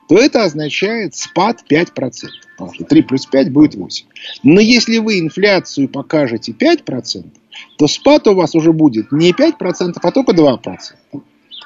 то 0.08 0.18
это 0.18 0.44
означает 0.44 1.14
спад 1.14 1.64
5%. 1.68 1.86
Потому 2.56 2.74
что 2.74 2.84
3 2.84 3.02
плюс 3.02 3.26
5 3.26 3.52
будет 3.52 3.74
8. 3.74 4.06
Но 4.42 4.60
если 4.60 4.98
вы 4.98 5.18
инфляцию 5.18 5.88
покажете 5.88 6.52
5%, 6.52 7.24
то 7.78 7.86
спад 7.86 8.26
у 8.28 8.34
вас 8.34 8.54
уже 8.54 8.72
будет 8.72 9.12
не 9.12 9.32
5%, 9.32 9.94
а 10.00 10.10
только 10.12 10.32
2%. 10.32 10.76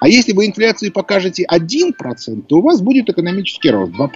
А 0.01 0.09
если 0.09 0.33
вы 0.33 0.47
инфляцию 0.47 0.93
покажете 0.93 1.47
1%, 1.51 2.43
то 2.47 2.59
у 2.59 2.63
вас 2.63 2.81
будет 2.81 3.09
экономический 3.11 3.71
рост 3.71 3.93
2%. 3.93 4.11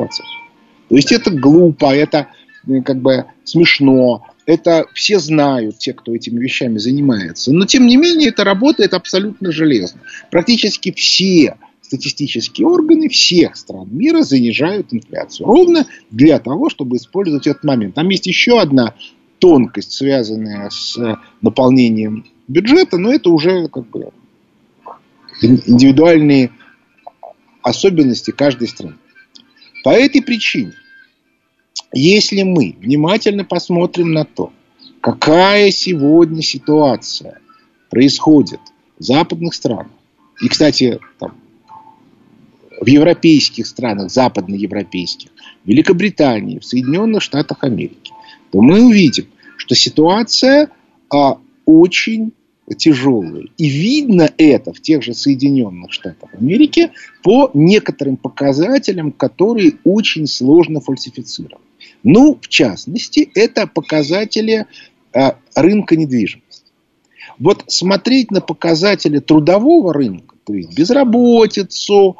То 0.89 0.97
есть 0.97 1.13
это 1.13 1.31
глупо, 1.31 1.95
это 1.95 2.29
э, 2.67 2.81
как 2.83 2.99
бы 2.99 3.27
смешно, 3.45 4.27
это 4.47 4.87
все 4.95 5.19
знают, 5.19 5.79
те, 5.79 5.93
кто 5.93 6.15
этими 6.15 6.41
вещами 6.41 6.79
занимается. 6.79 7.53
Но, 7.53 7.67
тем 7.67 7.87
не 7.87 7.97
менее, 7.97 8.29
это 8.31 8.45
работает 8.45 8.95
абсолютно 8.95 9.53
железно. 9.53 10.01
Практически 10.31 10.93
все 10.93 11.57
статистические 11.85 12.67
органы 12.67 13.09
всех 13.09 13.57
стран 13.57 13.89
мира 13.91 14.23
занижают 14.23 14.93
инфляцию. 14.93 15.47
Ровно 15.47 15.87
для 16.11 16.39
того, 16.39 16.71
чтобы 16.71 16.97
использовать 16.97 17.47
этот 17.47 17.65
момент. 17.65 17.95
Там 17.95 18.09
есть 18.09 18.27
еще 18.27 18.61
одна 18.61 18.95
тонкость, 19.39 19.93
связанная 19.93 20.71
с 20.71 20.99
наполнением 21.43 22.25
бюджета, 22.49 22.99
но 22.99 23.13
это 23.13 23.31
уже 23.31 23.69
как 23.69 23.89
бы 23.89 24.11
индивидуальные 25.43 26.51
особенности 27.63 28.31
каждой 28.31 28.69
страны. 28.69 28.97
По 29.83 29.91
этой 29.91 30.23
причине 30.23 30.73
если 31.97 32.43
мы 32.43 32.77
внимательно 32.81 33.45
посмотрим 33.45 34.13
на 34.13 34.25
то, 34.25 34.53
какая 35.01 35.71
сегодня 35.71 36.43
ситуация 36.43 37.41
происходит 37.89 38.61
в 38.99 39.05
западных 39.05 39.55
странах, 39.55 39.93
и, 40.43 40.49
кстати, 40.49 40.99
там, 41.21 41.37
в 42.81 42.87
европейских 42.87 43.67
странах, 43.67 44.11
западноевропейских, 44.11 45.31
в 45.65 45.69
Великобритании, 45.69 46.59
в 46.59 46.65
Соединенных 46.65 47.23
Штатах 47.23 47.65
Америки, 47.65 48.13
то 48.51 48.61
мы 48.61 48.85
увидим, 48.85 49.27
что 49.57 49.75
ситуация 49.75 50.71
а, 51.11 51.39
очень 51.65 52.33
тяжелая. 52.79 53.45
И 53.59 53.69
видно 53.69 54.31
это 54.39 54.73
в 54.73 54.81
тех 54.81 55.03
же 55.03 55.15
Соединенных 55.15 55.93
Штатах 55.93 56.33
Америки 56.35 56.91
по 57.23 57.51
некоторым 57.53 58.17
показателям, 58.17 59.13
которые 59.13 59.75
очень 59.85 60.27
сложно 60.27 60.81
фальсифицировать. 60.81 61.63
Ну, 62.03 62.39
в 62.41 62.49
частности, 62.49 63.31
это 63.35 63.67
показатели 63.67 64.67
э, 65.13 65.33
рынка 65.55 65.97
недвижимости. 65.97 66.65
Вот 67.39 67.65
смотреть 67.67 68.31
на 68.31 68.41
показатели 68.41 69.19
трудового 69.19 69.93
рынка, 69.93 70.37
то 70.45 70.55
есть 70.55 70.75
безработицу, 70.77 72.17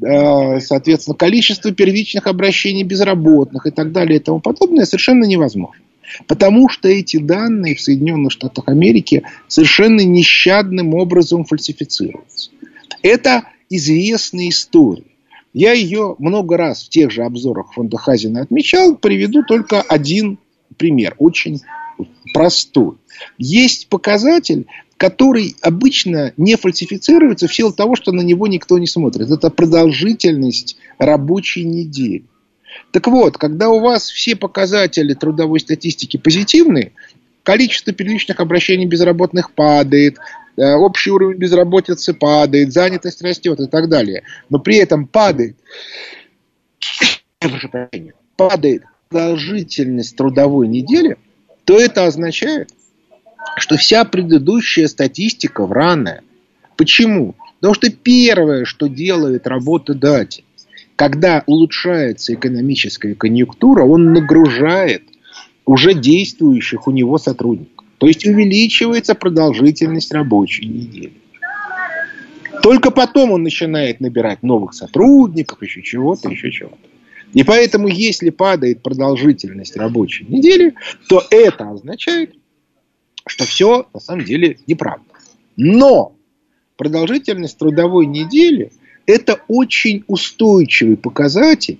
соответственно, 0.00 1.16
количество 1.16 1.72
первичных 1.72 2.26
обращений 2.26 2.84
безработных 2.84 3.66
и 3.66 3.70
так 3.70 3.92
далее 3.92 4.18
и 4.18 4.22
тому 4.22 4.40
подобное, 4.40 4.84
совершенно 4.84 5.24
невозможно. 5.24 5.82
Потому 6.26 6.68
что 6.68 6.88
эти 6.88 7.18
данные 7.18 7.74
в 7.74 7.80
Соединенных 7.80 8.32
Штатах 8.32 8.68
Америки 8.68 9.24
совершенно 9.46 10.00
нещадным 10.00 10.94
образом 10.94 11.44
фальсифицируются. 11.44 12.50
Это 13.02 13.44
известная 13.68 14.48
история. 14.48 15.04
Я 15.52 15.72
ее 15.72 16.14
много 16.18 16.56
раз 16.56 16.84
в 16.84 16.88
тех 16.88 17.10
же 17.10 17.24
обзорах 17.24 17.72
фонда 17.72 17.96
Хазина 17.96 18.42
отмечал. 18.42 18.96
Приведу 18.96 19.42
только 19.42 19.82
один 19.82 20.38
пример, 20.76 21.14
очень 21.18 21.60
простой. 22.32 22.96
Есть 23.36 23.88
показатель, 23.88 24.66
который 24.98 25.54
обычно 25.62 26.32
не 26.36 26.56
фальсифицируется 26.56 27.46
в 27.46 27.54
силу 27.54 27.72
того, 27.72 27.94
что 27.94 28.10
на 28.12 28.20
него 28.20 28.48
никто 28.48 28.78
не 28.78 28.88
смотрит. 28.88 29.30
Это 29.30 29.48
продолжительность 29.48 30.76
рабочей 30.98 31.64
недели. 31.64 32.24
Так 32.90 33.06
вот, 33.06 33.38
когда 33.38 33.70
у 33.70 33.78
вас 33.80 34.10
все 34.10 34.34
показатели 34.34 35.14
трудовой 35.14 35.60
статистики 35.60 36.16
позитивные, 36.16 36.92
количество 37.44 37.92
первичных 37.92 38.40
обращений 38.40 38.86
безработных 38.86 39.52
падает, 39.52 40.18
э, 40.56 40.74
общий 40.74 41.10
уровень 41.10 41.38
безработицы 41.38 42.12
падает, 42.12 42.72
занятость 42.72 43.22
растет 43.22 43.60
и 43.60 43.66
так 43.66 43.88
далее. 43.88 44.24
Но 44.50 44.58
при 44.58 44.76
этом 44.76 45.06
падает, 45.06 45.56
падает 48.36 48.82
продолжительность 49.08 50.16
трудовой 50.16 50.66
недели, 50.66 51.18
то 51.64 51.78
это 51.78 52.06
означает, 52.06 52.70
что 53.56 53.76
вся 53.76 54.04
предыдущая 54.04 54.88
статистика 54.88 55.66
вранная. 55.66 56.22
Почему? 56.76 57.34
Потому 57.60 57.74
что 57.74 57.90
первое, 57.90 58.64
что 58.64 58.86
делает 58.86 59.46
работодатель, 59.46 60.44
когда 60.96 61.42
улучшается 61.46 62.34
экономическая 62.34 63.14
конъюнктура, 63.14 63.84
он 63.84 64.12
нагружает 64.12 65.02
уже 65.64 65.94
действующих 65.94 66.86
у 66.86 66.90
него 66.90 67.18
сотрудников. 67.18 67.84
То 67.98 68.06
есть 68.06 68.26
увеличивается 68.26 69.14
продолжительность 69.14 70.12
рабочей 70.12 70.66
недели. 70.66 71.12
Только 72.62 72.90
потом 72.90 73.32
он 73.32 73.42
начинает 73.42 74.00
набирать 74.00 74.42
новых 74.42 74.72
сотрудников, 74.74 75.62
еще 75.62 75.82
чего-то, 75.82 76.28
еще 76.28 76.50
чего-то. 76.50 76.78
И 77.34 77.44
поэтому, 77.44 77.88
если 77.88 78.30
падает 78.30 78.82
продолжительность 78.82 79.76
рабочей 79.76 80.26
недели, 80.28 80.74
то 81.08 81.22
это 81.30 81.70
означает, 81.70 82.34
что 83.28 83.44
все 83.44 83.86
на 83.94 84.00
самом 84.00 84.24
деле 84.24 84.58
неправда. 84.66 85.04
Но 85.56 86.14
продолжительность 86.76 87.58
трудовой 87.58 88.06
недели– 88.06 88.72
это 89.06 89.40
очень 89.48 90.04
устойчивый 90.06 90.96
показатель, 90.96 91.78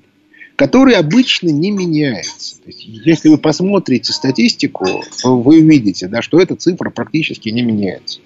который 0.56 0.94
обычно 0.94 1.50
не 1.50 1.70
меняется. 1.70 2.56
То 2.56 2.66
есть, 2.66 2.84
если 2.84 3.28
вы 3.28 3.38
посмотрите 3.38 4.12
статистику, 4.12 4.86
вы 5.22 5.60
увидите, 5.60 6.08
да, 6.08 6.22
что 6.22 6.40
эта 6.40 6.56
цифра 6.56 6.90
практически 6.90 7.48
не 7.50 7.62
меняется. 7.62 8.20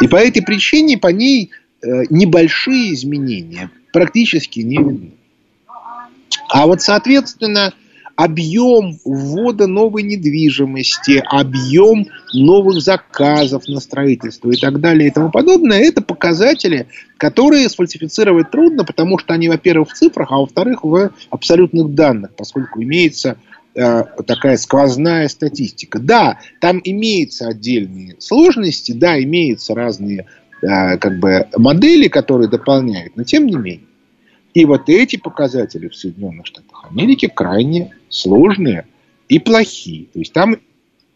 И 0.00 0.08
по 0.08 0.16
этой 0.16 0.42
причине 0.42 0.98
по 0.98 1.08
ней 1.08 1.50
э, 1.82 1.86
небольшие 2.10 2.94
изменения 2.94 3.70
практически 3.92 4.60
не 4.60 4.78
видны. 4.78 5.12
А 6.48 6.66
вот, 6.66 6.80
соответственно, 6.80 7.72
объем 8.22 8.98
ввода 9.02 9.66
новой 9.66 10.02
недвижимости, 10.02 11.22
объем 11.24 12.06
новых 12.34 12.82
заказов 12.82 13.66
на 13.66 13.80
строительство 13.80 14.50
и 14.50 14.60
так 14.60 14.78
далее 14.78 15.08
и 15.08 15.10
тому 15.10 15.30
подобное, 15.30 15.80
это 15.80 16.02
показатели, 16.02 16.86
которые 17.16 17.66
сфальсифицировать 17.70 18.50
трудно, 18.50 18.84
потому 18.84 19.18
что 19.18 19.32
они, 19.32 19.48
во-первых, 19.48 19.88
в 19.88 19.94
цифрах, 19.94 20.32
а 20.32 20.36
во-вторых, 20.36 20.84
в 20.84 21.12
абсолютных 21.30 21.94
данных, 21.94 22.32
поскольку 22.36 22.82
имеется 22.82 23.38
э, 23.74 24.04
такая 24.26 24.58
сквозная 24.58 25.26
статистика. 25.28 25.98
Да, 25.98 26.40
там 26.60 26.78
имеются 26.84 27.48
отдельные 27.48 28.16
сложности, 28.18 28.92
да, 28.92 29.18
имеются 29.22 29.74
разные 29.74 30.26
э, 30.60 30.98
как 30.98 31.18
бы 31.20 31.46
модели, 31.56 32.08
которые 32.08 32.50
дополняют, 32.50 33.16
но 33.16 33.24
тем 33.24 33.46
не 33.46 33.56
менее. 33.56 33.89
И 34.54 34.64
вот 34.64 34.88
эти 34.88 35.16
показатели 35.16 35.88
в 35.88 35.94
Соединенных 35.94 36.46
Штатах 36.46 36.86
Америки 36.90 37.30
крайне 37.32 37.94
сложные 38.08 38.86
и 39.28 39.38
плохие. 39.38 40.06
То 40.12 40.18
есть 40.18 40.32
там 40.32 40.56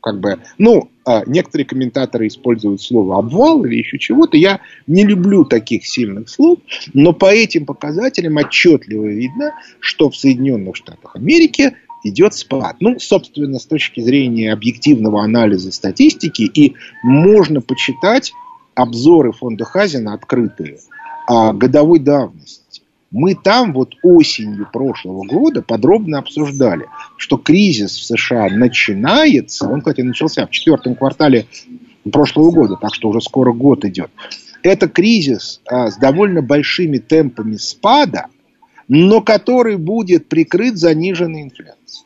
как 0.00 0.20
бы, 0.20 0.38
ну, 0.58 0.90
а, 1.06 1.22
некоторые 1.26 1.66
комментаторы 1.66 2.26
используют 2.26 2.82
слово 2.82 3.18
обвал 3.18 3.64
или 3.64 3.76
еще 3.76 3.98
чего-то. 3.98 4.36
Я 4.36 4.60
не 4.86 5.04
люблю 5.04 5.46
таких 5.46 5.86
сильных 5.86 6.28
слов, 6.28 6.58
но 6.92 7.14
по 7.14 7.32
этим 7.32 7.64
показателям 7.64 8.36
отчетливо 8.36 9.06
видно, 9.06 9.54
что 9.80 10.10
в 10.10 10.16
Соединенных 10.16 10.76
Штатах 10.76 11.16
Америки 11.16 11.74
идет 12.04 12.34
спад. 12.34 12.76
Ну, 12.80 12.98
собственно, 12.98 13.58
с 13.58 13.64
точки 13.64 14.02
зрения 14.02 14.52
объективного 14.52 15.22
анализа 15.24 15.72
статистики, 15.72 16.42
и 16.42 16.74
можно 17.02 17.62
почитать 17.62 18.32
обзоры 18.74 19.32
фонда 19.32 19.64
Хазина 19.64 20.12
открытые 20.12 20.80
годовой 21.26 22.00
давности 22.00 22.83
мы 23.14 23.36
там 23.36 23.72
вот 23.72 23.94
осенью 24.02 24.68
прошлого 24.72 25.24
года 25.24 25.62
подробно 25.62 26.18
обсуждали, 26.18 26.86
что 27.16 27.36
кризис 27.36 27.96
в 27.96 28.04
США 28.04 28.48
начинается, 28.50 29.68
он, 29.68 29.80
кстати, 29.80 30.00
начался 30.00 30.48
в 30.48 30.50
четвертом 30.50 30.96
квартале 30.96 31.46
прошлого 32.10 32.50
года, 32.50 32.76
так 32.76 32.92
что 32.92 33.08
уже 33.08 33.20
скоро 33.20 33.52
год 33.52 33.84
идет. 33.84 34.10
Это 34.64 34.88
кризис 34.88 35.60
а, 35.66 35.92
с 35.92 35.96
довольно 35.96 36.42
большими 36.42 36.98
темпами 36.98 37.54
спада, 37.54 38.26
но 38.88 39.20
который 39.20 39.76
будет 39.76 40.28
прикрыт 40.28 40.76
заниженной 40.76 41.42
инфляцией. 41.42 42.03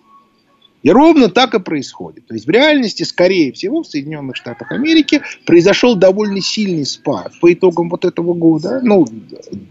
И 0.83 0.91
ровно 0.91 1.29
так 1.29 1.55
и 1.55 1.59
происходит. 1.61 2.27
То 2.27 2.35
есть 2.35 2.47
в 2.47 2.51
реальности, 2.51 3.03
скорее 3.03 3.53
всего, 3.53 3.83
в 3.83 3.87
Соединенных 3.87 4.37
Штатах 4.37 4.71
Америки 4.71 5.23
произошел 5.45 5.97
довольно 5.97 6.41
сильный 6.41 6.87
спад 6.87 7.33
по 7.41 7.53
итогам 7.53 7.88
вот 7.91 8.05
этого 8.05 8.33
года. 8.35 8.81
Ну, 8.83 9.07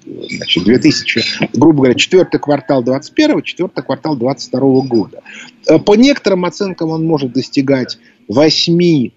значит, 0.05 0.65
2000, 0.65 1.57
грубо 1.57 1.77
говоря, 1.77 1.93
четвертый 1.95 2.39
квартал 2.39 2.83
21 2.83 3.41
четвертый 3.43 3.83
квартал 3.83 4.17
22 4.17 4.59
года. 4.81 5.23
Э, 5.65 5.79
по 5.79 5.95
некоторым 5.95 6.43
оценкам 6.45 6.89
он 6.89 7.05
может 7.05 7.31
достигать 7.31 7.97
8 8.27 9.11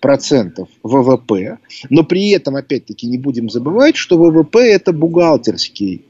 процентов 0.00 0.68
ВВП, 0.82 1.58
но 1.88 2.02
при 2.02 2.30
этом, 2.30 2.56
опять-таки, 2.56 3.06
не 3.06 3.18
будем 3.18 3.48
забывать, 3.50 3.96
что 3.96 4.18
ВВП 4.18 4.58
это 4.58 4.92
бухгалтерский 4.92 6.02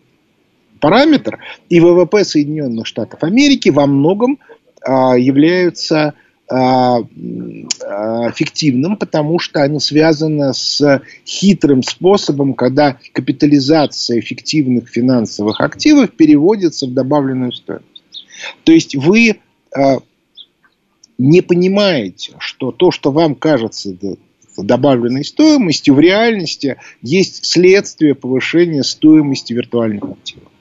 параметр, 0.81 1.39
и 1.69 1.79
ВВП 1.79 2.25
Соединенных 2.25 2.87
Штатов 2.87 3.23
Америки 3.23 3.69
во 3.69 3.87
многом 3.87 4.39
являются 4.87 6.15
а, 6.49 6.99
а, 6.99 8.31
фиктивным, 8.33 8.97
потому 8.97 9.39
что 9.39 9.63
они 9.63 9.81
связаны 9.81 10.53
с 10.53 11.03
хитрым 11.25 11.83
способом, 11.83 12.53
когда 12.55 12.99
капитализация 13.13 14.21
фиктивных 14.21 14.89
финансовых 14.89 15.61
активов 15.63 16.11
переводится 16.11 16.87
в 16.87 16.93
добавленную 16.93 17.53
стоимость. 17.53 18.05
То 18.65 18.73
есть 18.73 18.97
вы 18.97 19.39
не 21.17 21.41
понимаете, 21.41 22.35
что 22.39 22.71
то, 22.71 22.91
что 22.91 23.13
вам 23.13 23.35
кажется 23.35 23.97
добавленной 24.59 25.25
стоимостью, 25.25 25.95
в 25.95 26.01
реальности 26.01 26.77
есть 27.01 27.47
следствие 27.47 28.15
повышения 28.15 28.83
стоимости 28.83 29.55
виртуальных 29.55 30.05
активов. 30.05 30.52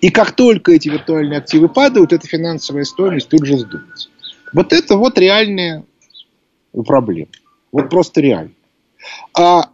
И 0.00 0.10
как 0.10 0.32
только 0.32 0.72
эти 0.72 0.88
виртуальные 0.88 1.38
активы 1.38 1.68
падают, 1.68 2.12
эта 2.12 2.26
финансовая 2.26 2.84
стоимость 2.84 3.28
тут 3.28 3.44
же 3.44 3.58
сдуется. 3.58 4.08
Вот 4.52 4.72
это 4.72 4.96
вот 4.96 5.18
реальная 5.18 5.84
проблема. 6.86 7.28
Вот 7.72 7.90
просто 7.90 8.20
реально. 8.20 8.52
А, 9.36 9.70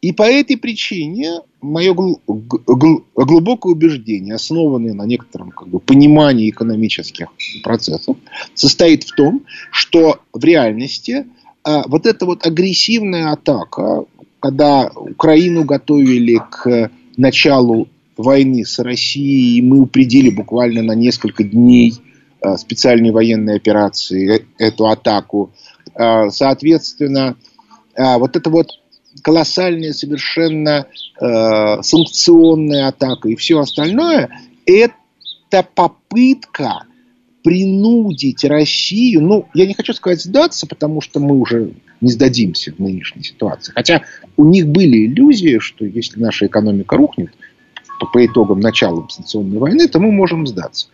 и 0.00 0.12
по 0.12 0.22
этой 0.22 0.56
причине 0.56 1.40
мое 1.60 1.94
гл- 1.94 2.20
гл- 2.26 3.04
глубокое 3.14 3.72
убеждение, 3.72 4.34
основанное 4.34 4.92
на 4.94 5.04
некотором 5.04 5.50
как 5.50 5.68
бы, 5.68 5.80
понимании 5.80 6.50
экономических 6.50 7.28
процессов, 7.62 8.16
состоит 8.54 9.04
в 9.04 9.14
том, 9.14 9.44
что 9.70 10.20
в 10.32 10.44
реальности 10.44 11.26
а, 11.62 11.84
вот 11.86 12.06
эта 12.06 12.26
вот 12.26 12.46
агрессивная 12.46 13.32
атака, 13.32 14.04
когда 14.40 14.90
Украину 14.94 15.64
готовили 15.64 16.40
к 16.50 16.90
началу 17.16 17.88
войны 18.16 18.64
с 18.64 18.78
Россией, 18.78 19.62
мы 19.62 19.80
упредили 19.80 20.30
буквально 20.30 20.82
на 20.82 20.92
несколько 20.92 21.44
дней 21.44 21.94
э, 22.40 22.56
специальной 22.56 23.10
военной 23.10 23.56
операции, 23.56 24.36
э, 24.36 24.44
эту 24.58 24.86
атаку. 24.86 25.52
Э, 25.94 26.30
соответственно, 26.30 27.36
вот 27.96 28.34
это 28.34 28.50
вот 28.50 28.70
колоссальная 29.22 29.92
совершенно 29.92 30.86
санкционная 31.20 32.88
атака 32.88 33.28
и 33.28 33.36
все 33.36 33.60
остальное, 33.60 34.30
это 34.66 35.62
попытка 35.76 36.86
принудить 37.44 38.42
Россию, 38.42 39.20
ну, 39.22 39.48
я 39.54 39.66
не 39.66 39.74
хочу 39.74 39.92
сказать 39.92 40.22
сдаться, 40.22 40.66
потому 40.66 41.00
что 41.00 41.20
мы 41.20 41.38
уже 41.38 41.74
не 42.00 42.10
сдадимся 42.10 42.72
в 42.72 42.78
нынешней 42.80 43.22
ситуации. 43.22 43.70
Хотя 43.72 44.02
у 44.36 44.44
них 44.44 44.66
были 44.66 45.06
иллюзии, 45.06 45.58
что 45.58 45.84
если 45.84 46.18
наша 46.18 46.46
экономика 46.46 46.96
рухнет, 46.96 47.30
по, 48.12 48.24
итогам 48.24 48.60
начала 48.60 49.06
санкционной 49.08 49.58
войны, 49.58 49.88
то 49.88 50.00
мы 50.00 50.12
можем 50.12 50.46
сдаться. 50.46 50.88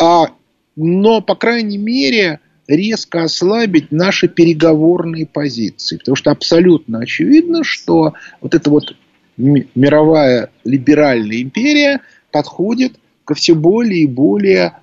А, 0.00 0.28
но, 0.76 1.20
по 1.20 1.34
крайней 1.34 1.78
мере, 1.78 2.40
резко 2.66 3.24
ослабить 3.24 3.90
наши 3.90 4.28
переговорные 4.28 5.26
позиции. 5.26 5.96
Потому 5.96 6.16
что 6.16 6.30
абсолютно 6.30 7.00
очевидно, 7.00 7.64
что 7.64 8.14
вот 8.40 8.54
эта 8.54 8.70
вот 8.70 8.94
мировая 9.36 10.50
либеральная 10.64 11.42
империя 11.42 12.00
подходит 12.30 12.98
ко 13.24 13.34
все 13.34 13.54
более 13.54 14.02
и 14.02 14.06
более 14.06 14.74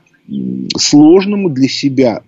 сложному 0.77 1.49
для 1.49 1.67
себя 1.67 2.23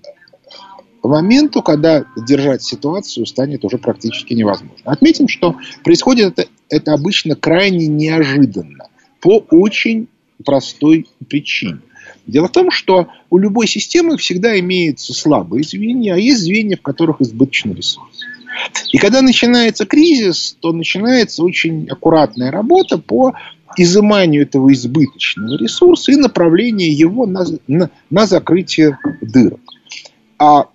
моменту, 1.07 1.61
когда 1.61 2.05
держать 2.15 2.63
ситуацию 2.63 3.25
станет 3.25 3.65
уже 3.65 3.77
практически 3.77 4.33
невозможно. 4.33 4.91
Отметим, 4.91 5.27
что 5.27 5.55
происходит 5.83 6.37
это, 6.37 6.49
это 6.69 6.93
обычно 6.93 7.35
крайне 7.35 7.87
неожиданно, 7.87 8.89
по 9.19 9.45
очень 9.49 10.07
простой 10.43 11.07
причине. 11.27 11.79
Дело 12.25 12.47
в 12.47 12.51
том, 12.51 12.71
что 12.71 13.07
у 13.29 13.37
любой 13.37 13.67
системы 13.67 14.17
всегда 14.17 14.59
имеются 14.59 15.13
слабые 15.13 15.63
звенья, 15.63 16.15
а 16.15 16.17
есть 16.17 16.41
звенья, 16.41 16.77
в 16.77 16.81
которых 16.81 17.21
избыточный 17.21 17.73
ресурс. 17.73 18.19
И 18.91 18.97
когда 18.97 19.21
начинается 19.21 19.85
кризис, 19.85 20.57
то 20.59 20.71
начинается 20.71 21.43
очень 21.43 21.87
аккуратная 21.89 22.51
работа 22.51 22.97
по 22.97 23.33
изыманию 23.77 24.43
этого 24.43 24.73
избыточного 24.73 25.57
ресурса 25.57 26.11
и 26.11 26.15
направлению 26.15 26.95
его 26.95 27.25
на, 27.25 27.45
на, 27.67 27.89
на 28.09 28.25
закрытие 28.25 28.97
дырок. 29.21 29.59
А 30.39 30.67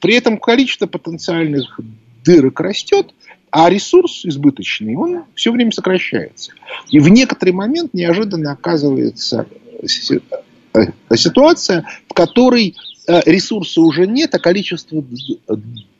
при 0.00 0.14
этом 0.14 0.38
количество 0.38 0.86
потенциальных 0.86 1.80
дырок 2.24 2.60
растет, 2.60 3.12
а 3.50 3.70
ресурс 3.70 4.24
избыточный, 4.24 4.96
он 4.96 5.24
все 5.34 5.52
время 5.52 5.72
сокращается. 5.72 6.52
И 6.90 6.98
в 6.98 7.08
некоторый 7.08 7.50
момент 7.50 7.94
неожиданно 7.94 8.52
оказывается 8.52 9.46
э, 9.82 9.86
ситуация, 11.14 11.86
в 12.08 12.12
которой 12.12 12.76
э, 13.06 13.20
ресурса 13.24 13.80
уже 13.80 14.06
нет, 14.06 14.34
а 14.34 14.38
количество 14.38 15.02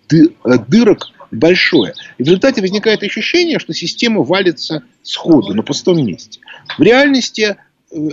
дырок 0.09 1.09
большое. 1.31 1.95
И 2.19 2.23
в 2.23 2.27
результате 2.27 2.61
возникает 2.61 3.03
ощущение, 3.03 3.59
что 3.59 3.73
система 3.73 4.23
валится 4.23 4.83
сходу, 5.03 5.55
на 5.55 5.63
пустом 5.63 6.05
месте. 6.05 6.41
В 6.79 6.83
реальности 6.83 7.57
э, 7.91 8.09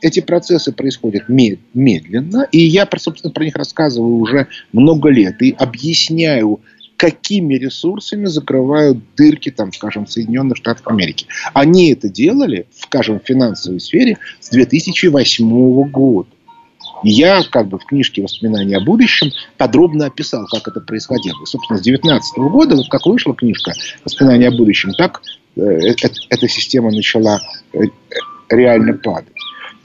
эти 0.00 0.20
процессы 0.20 0.72
происходят 0.72 1.28
медленно, 1.28 2.48
и 2.50 2.58
я, 2.58 2.88
собственно, 2.98 3.32
про 3.32 3.44
них 3.44 3.56
рассказываю 3.56 4.16
уже 4.16 4.48
много 4.72 5.08
лет 5.08 5.40
и 5.42 5.54
объясняю, 5.56 6.60
какими 6.98 7.54
ресурсами 7.54 8.26
закрывают 8.26 8.98
дырки, 9.16 9.50
там, 9.50 9.72
скажем, 9.72 10.06
Соединенных 10.06 10.56
Штатах 10.56 10.86
Америки. 10.88 11.26
Они 11.54 11.92
это 11.92 12.08
делали, 12.08 12.66
скажем, 12.76 13.20
в 13.20 13.24
финансовой 13.24 13.80
сфере 13.80 14.18
с 14.40 14.50
2008 14.50 15.90
года. 15.90 16.28
Я 17.04 17.42
как 17.48 17.68
бы 17.68 17.78
в 17.78 17.84
книжке 17.84 18.20
«Воспоминания 18.22 18.76
о 18.76 18.80
будущем» 18.80 19.30
подробно 19.56 20.06
описал, 20.06 20.44
как 20.50 20.66
это 20.66 20.80
происходило. 20.80 21.36
И, 21.40 21.46
собственно, 21.46 21.78
с 21.78 21.82
2019 21.82 22.38
года, 22.50 22.74
вот 22.74 22.88
как 22.88 23.06
вышла 23.06 23.32
книжка 23.32 23.72
«Воспоминания 24.04 24.48
о 24.48 24.56
будущем», 24.56 24.92
так 24.98 25.22
э, 25.54 25.60
э, 25.60 25.94
эта 26.30 26.48
система 26.48 26.90
начала 26.90 27.40
э, 27.72 27.78
реально 28.48 28.94
падать. 28.94 29.32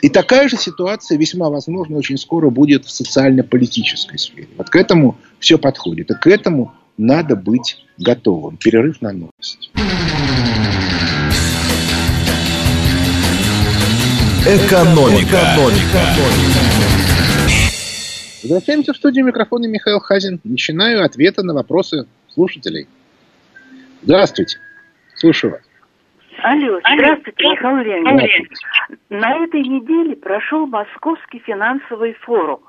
И 0.02 0.10
такая 0.10 0.50
же 0.50 0.58
ситуация 0.58 1.18
весьма 1.20 1.50
возможно 1.50 1.98
очень 1.98 2.18
скоро 2.18 2.50
будет 2.50 2.86
в 2.86 2.90
социально-политической 2.90 4.18
сфере. 4.18 4.50
Вот 4.58 4.70
к 4.70 4.76
этому 4.76 5.16
все 5.40 5.60
подходит. 5.60 6.10
И 6.10 6.16
к 6.16 6.26
этому 6.28 6.74
надо 6.98 7.36
быть 7.36 7.86
готовым. 7.98 8.58
Перерыв 8.58 9.02
на 9.02 9.12
новость. 9.12 9.72
Экономика. 14.46 15.38
Экономика. 15.38 16.00
Возвращаемся 18.44 18.94
в 18.94 18.98
студию 18.98 19.26
микрофона 19.26 19.68
Михаил 19.68 20.00
Хазин. 20.00 20.42
Начинаю 20.44 21.04
ответы 21.04 21.44
на 21.44 21.54
вопросы 21.54 22.08
слушателей. 22.28 22.88
Здравствуйте. 24.02 24.58
Слушаю 25.16 25.54
вас. 25.54 25.62
Алло, 26.44 26.78
здравствуйте, 26.80 27.50
Михаил 27.52 27.78
Леонидович. 27.78 28.50
На 29.10 29.46
этой 29.46 29.62
неделе 29.62 30.18
прошел 30.18 30.66
Московский 30.66 31.40
финансовый 31.40 32.14
форум. 32.16 32.60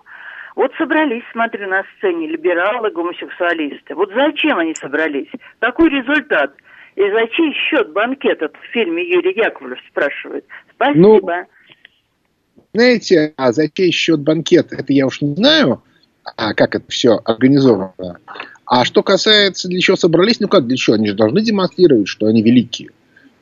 Вот 0.54 0.70
собрались, 0.78 1.24
смотрю, 1.32 1.68
на 1.68 1.82
сцене 1.96 2.28
либералы, 2.28 2.90
гомосексуалисты. 2.90 3.94
Вот 3.94 4.10
зачем 4.14 4.58
они 4.58 4.74
собрались? 4.74 5.28
Какой 5.58 5.90
результат? 5.90 6.54
И 6.94 7.00
за 7.00 7.26
чей 7.28 7.52
счет 7.52 7.92
банкет 7.92 8.40
этот 8.40 8.56
в 8.56 8.72
фильме 8.72 9.02
Юрий 9.02 9.34
Яковлев 9.34 9.78
спрашивает? 9.90 10.44
Спасибо. 10.70 11.00
Ну, 11.00 11.20
знаете, 12.72 13.34
а 13.36 13.52
за 13.52 13.68
чей 13.68 13.90
счет 13.90 14.20
банкет, 14.20 14.72
это 14.72 14.92
я 14.92 15.06
уж 15.06 15.20
не 15.20 15.34
знаю, 15.34 15.82
а 16.36 16.54
как 16.54 16.76
это 16.76 16.84
все 16.88 17.20
организовано. 17.24 18.18
А 18.66 18.84
что 18.84 19.02
касается, 19.02 19.68
для 19.68 19.80
чего 19.80 19.96
собрались, 19.96 20.40
ну 20.40 20.48
как 20.48 20.66
для 20.66 20.76
чего? 20.76 20.94
Они 20.94 21.08
же 21.08 21.14
должны 21.14 21.42
демонстрировать, 21.42 22.08
что 22.08 22.26
они 22.26 22.42
великие. 22.42 22.90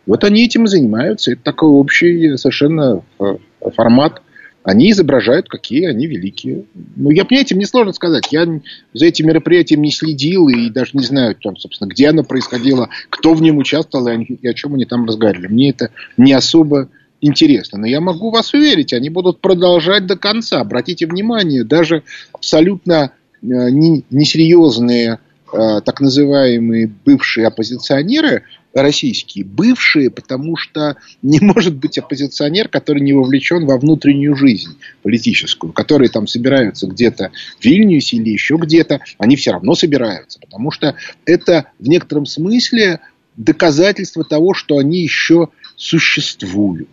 Вот 0.07 0.25
они 0.25 0.45
этим 0.45 0.65
и 0.65 0.69
занимаются. 0.69 1.33
Это 1.33 1.43
такой 1.43 1.71
общий 1.71 2.37
совершенно 2.37 3.05
э, 3.21 3.37
формат. 3.77 4.21
Они 4.65 4.93
изображают, 4.93 5.49
какие 5.49 5.87
они 5.87 6.07
великие. 6.07 6.65
Ну, 6.97 7.11
я, 7.11 7.25
понимаете, 7.25 7.57
мне 7.57 7.67
сложно 7.67 7.93
сказать. 7.93 8.29
Я 8.31 8.47
за 8.93 9.07
этим 9.07 9.27
мероприятием 9.27 9.83
не 9.83 9.91
следил 9.91 10.49
и 10.49 10.71
даже 10.71 10.91
не 10.95 11.05
знаю, 11.05 11.35
там, 11.35 11.57
собственно, 11.57 11.89
где 11.89 12.09
оно 12.09 12.23
происходило, 12.23 12.89
кто 13.11 13.35
в 13.35 13.43
нем 13.43 13.59
участвовал 13.59 14.09
и 14.09 14.49
о 14.49 14.55
чем 14.55 14.75
они 14.75 14.85
там 14.85 15.05
разговаривали. 15.07 15.49
Мне 15.49 15.71
это 15.71 15.91
не 16.17 16.33
особо 16.33 16.89
интересно. 17.21 17.79
Но 17.79 17.87
я 17.87 18.01
могу 18.01 18.31
вас 18.31 18.55
уверить, 18.55 18.93
они 18.93 19.11
будут 19.11 19.41
продолжать 19.41 20.07
до 20.07 20.17
конца. 20.17 20.61
Обратите 20.61 21.07
внимание, 21.07 21.65
даже 21.65 22.03
абсолютно 22.33 23.13
э, 23.41 23.47
несерьезные 23.71 25.19
э, 25.53 25.81
так 25.85 26.01
называемые 26.01 26.91
бывшие 27.05 27.47
оппозиционеры 27.47 28.45
российские, 28.75 29.45
бывшие, 29.45 30.11
потому 30.11 30.57
что 30.57 30.97
не 31.23 31.41
может 31.41 31.77
быть 31.77 31.99
оппозиционер, 31.99 32.69
который 32.69 33.03
не 33.03 33.13
вовлечен 33.13 33.67
во 33.67 33.79
внутреннюю 33.79 34.37
жизнь 34.37 34.77
политическую, 35.03 35.73
которые 35.73 36.09
там 36.09 36.27
собираются 36.27 36.87
где-то 36.87 37.33
в 37.61 37.65
Вильнюсе 37.65 38.17
или 38.17 38.31
еще 38.31 38.57
где-то, 38.57 39.01
они 39.19 39.37
все 39.37 39.53
равно 39.53 39.75
собираются, 39.75 40.39
потому 40.41 40.71
что 40.71 40.97
это 41.27 41.67
в 41.79 41.89
некотором 41.89 42.27
смысле 42.27 43.01
доказательство 43.37 44.25
того, 44.25 44.55
что 44.55 44.79
они 44.79 45.03
еще 45.03 45.49
существуют. 45.77 46.89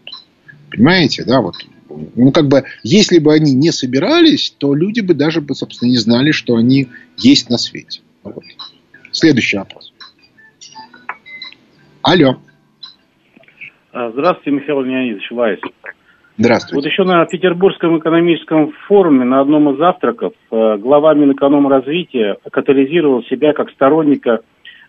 Понимаете, 0.69 1.23
да, 1.23 1.41
вот 1.41 1.55
ну, 2.15 2.31
как 2.31 2.47
бы, 2.47 2.65
если 2.83 3.17
бы 3.17 3.33
они 3.33 3.53
не 3.53 3.71
собирались, 3.71 4.53
то 4.57 4.75
люди 4.75 5.01
бы 5.01 5.13
даже, 5.13 5.41
бы, 5.41 5.55
собственно, 5.55 5.89
не 5.89 5.97
знали, 5.97 6.31
что 6.31 6.55
они 6.55 6.87
есть 7.17 7.49
на 7.49 7.57
свете. 7.57 8.01
Вот. 8.23 8.43
Следующий 9.11 9.57
вопрос. 9.57 9.91
Алло. 12.01 12.35
А, 13.91 14.11
здравствуйте, 14.11 14.51
Михаил 14.51 14.81
Леонидович 14.81 15.31
Вайс. 15.31 15.59
Здравствуйте. 16.37 16.75
Вот 16.75 16.85
еще 16.85 17.03
на 17.03 17.25
Петербургском 17.25 17.99
экономическом 17.99 18.71
форуме 18.87 19.25
на 19.25 19.41
одном 19.41 19.71
из 19.71 19.77
завтраков 19.77 20.31
э, 20.51 20.77
глава 20.77 21.13
Минэкономразвития 21.13 22.37
катализировал 22.49 23.23
себя 23.23 23.51
как 23.51 23.69
сторонника 23.71 24.39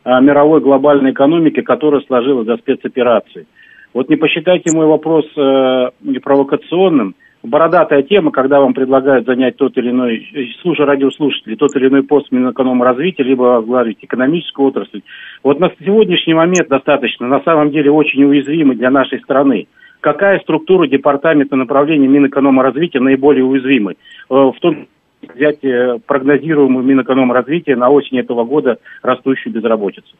э, 0.04 0.10
мировой 0.20 0.60
глобальной 0.60 1.10
экономики, 1.10 1.60
которая 1.60 2.02
сложилась 2.02 2.46
за 2.46 2.56
спецоперации. 2.58 3.48
Вот 3.92 4.08
не 4.08 4.14
посчитайте 4.14 4.70
мой 4.70 4.86
вопрос 4.86 5.24
э, 5.36 5.90
провокационным. 6.22 7.16
Бородатая 7.42 8.02
тема, 8.02 8.32
когда 8.32 8.60
вам 8.60 8.74
предлагают 8.74 9.24
занять 9.24 9.56
тот 9.56 9.76
или 9.78 9.90
иной, 9.90 10.28
слушая 10.60 10.86
радиослушатели, 10.86 11.54
тот 11.54 11.74
или 11.74 11.88
иной 11.88 12.02
пост 12.02 12.30
Минэкономразвития, 12.30 13.24
либо 13.24 13.42
возглавить 13.42 13.98
экономическую 14.02 14.68
отрасль. 14.68 15.00
Вот 15.42 15.58
на 15.58 15.72
сегодняшний 15.80 16.34
момент 16.34 16.68
достаточно, 16.68 17.26
на 17.26 17.40
самом 17.42 17.70
деле 17.70 17.90
очень 17.90 18.24
уязвимы 18.24 18.74
для 18.74 18.90
нашей 18.90 19.20
страны. 19.20 19.68
Какая 20.00 20.40
структура 20.40 20.86
департамента 20.86 21.56
направления 21.56 22.08
Минэкономразвития 22.08 23.00
наиболее 23.00 23.44
уязвимы? 23.44 23.96
Э, 24.28 24.34
в 24.34 24.56
том 24.60 24.86
взять 25.22 25.64
э, 25.64 25.98
прогнозируемую 26.06 26.84
Минэкономразвития 26.84 27.76
на 27.76 27.88
осень 27.90 28.18
этого 28.18 28.44
года 28.44 28.78
растущую 29.02 29.54
безработицу. 29.54 30.14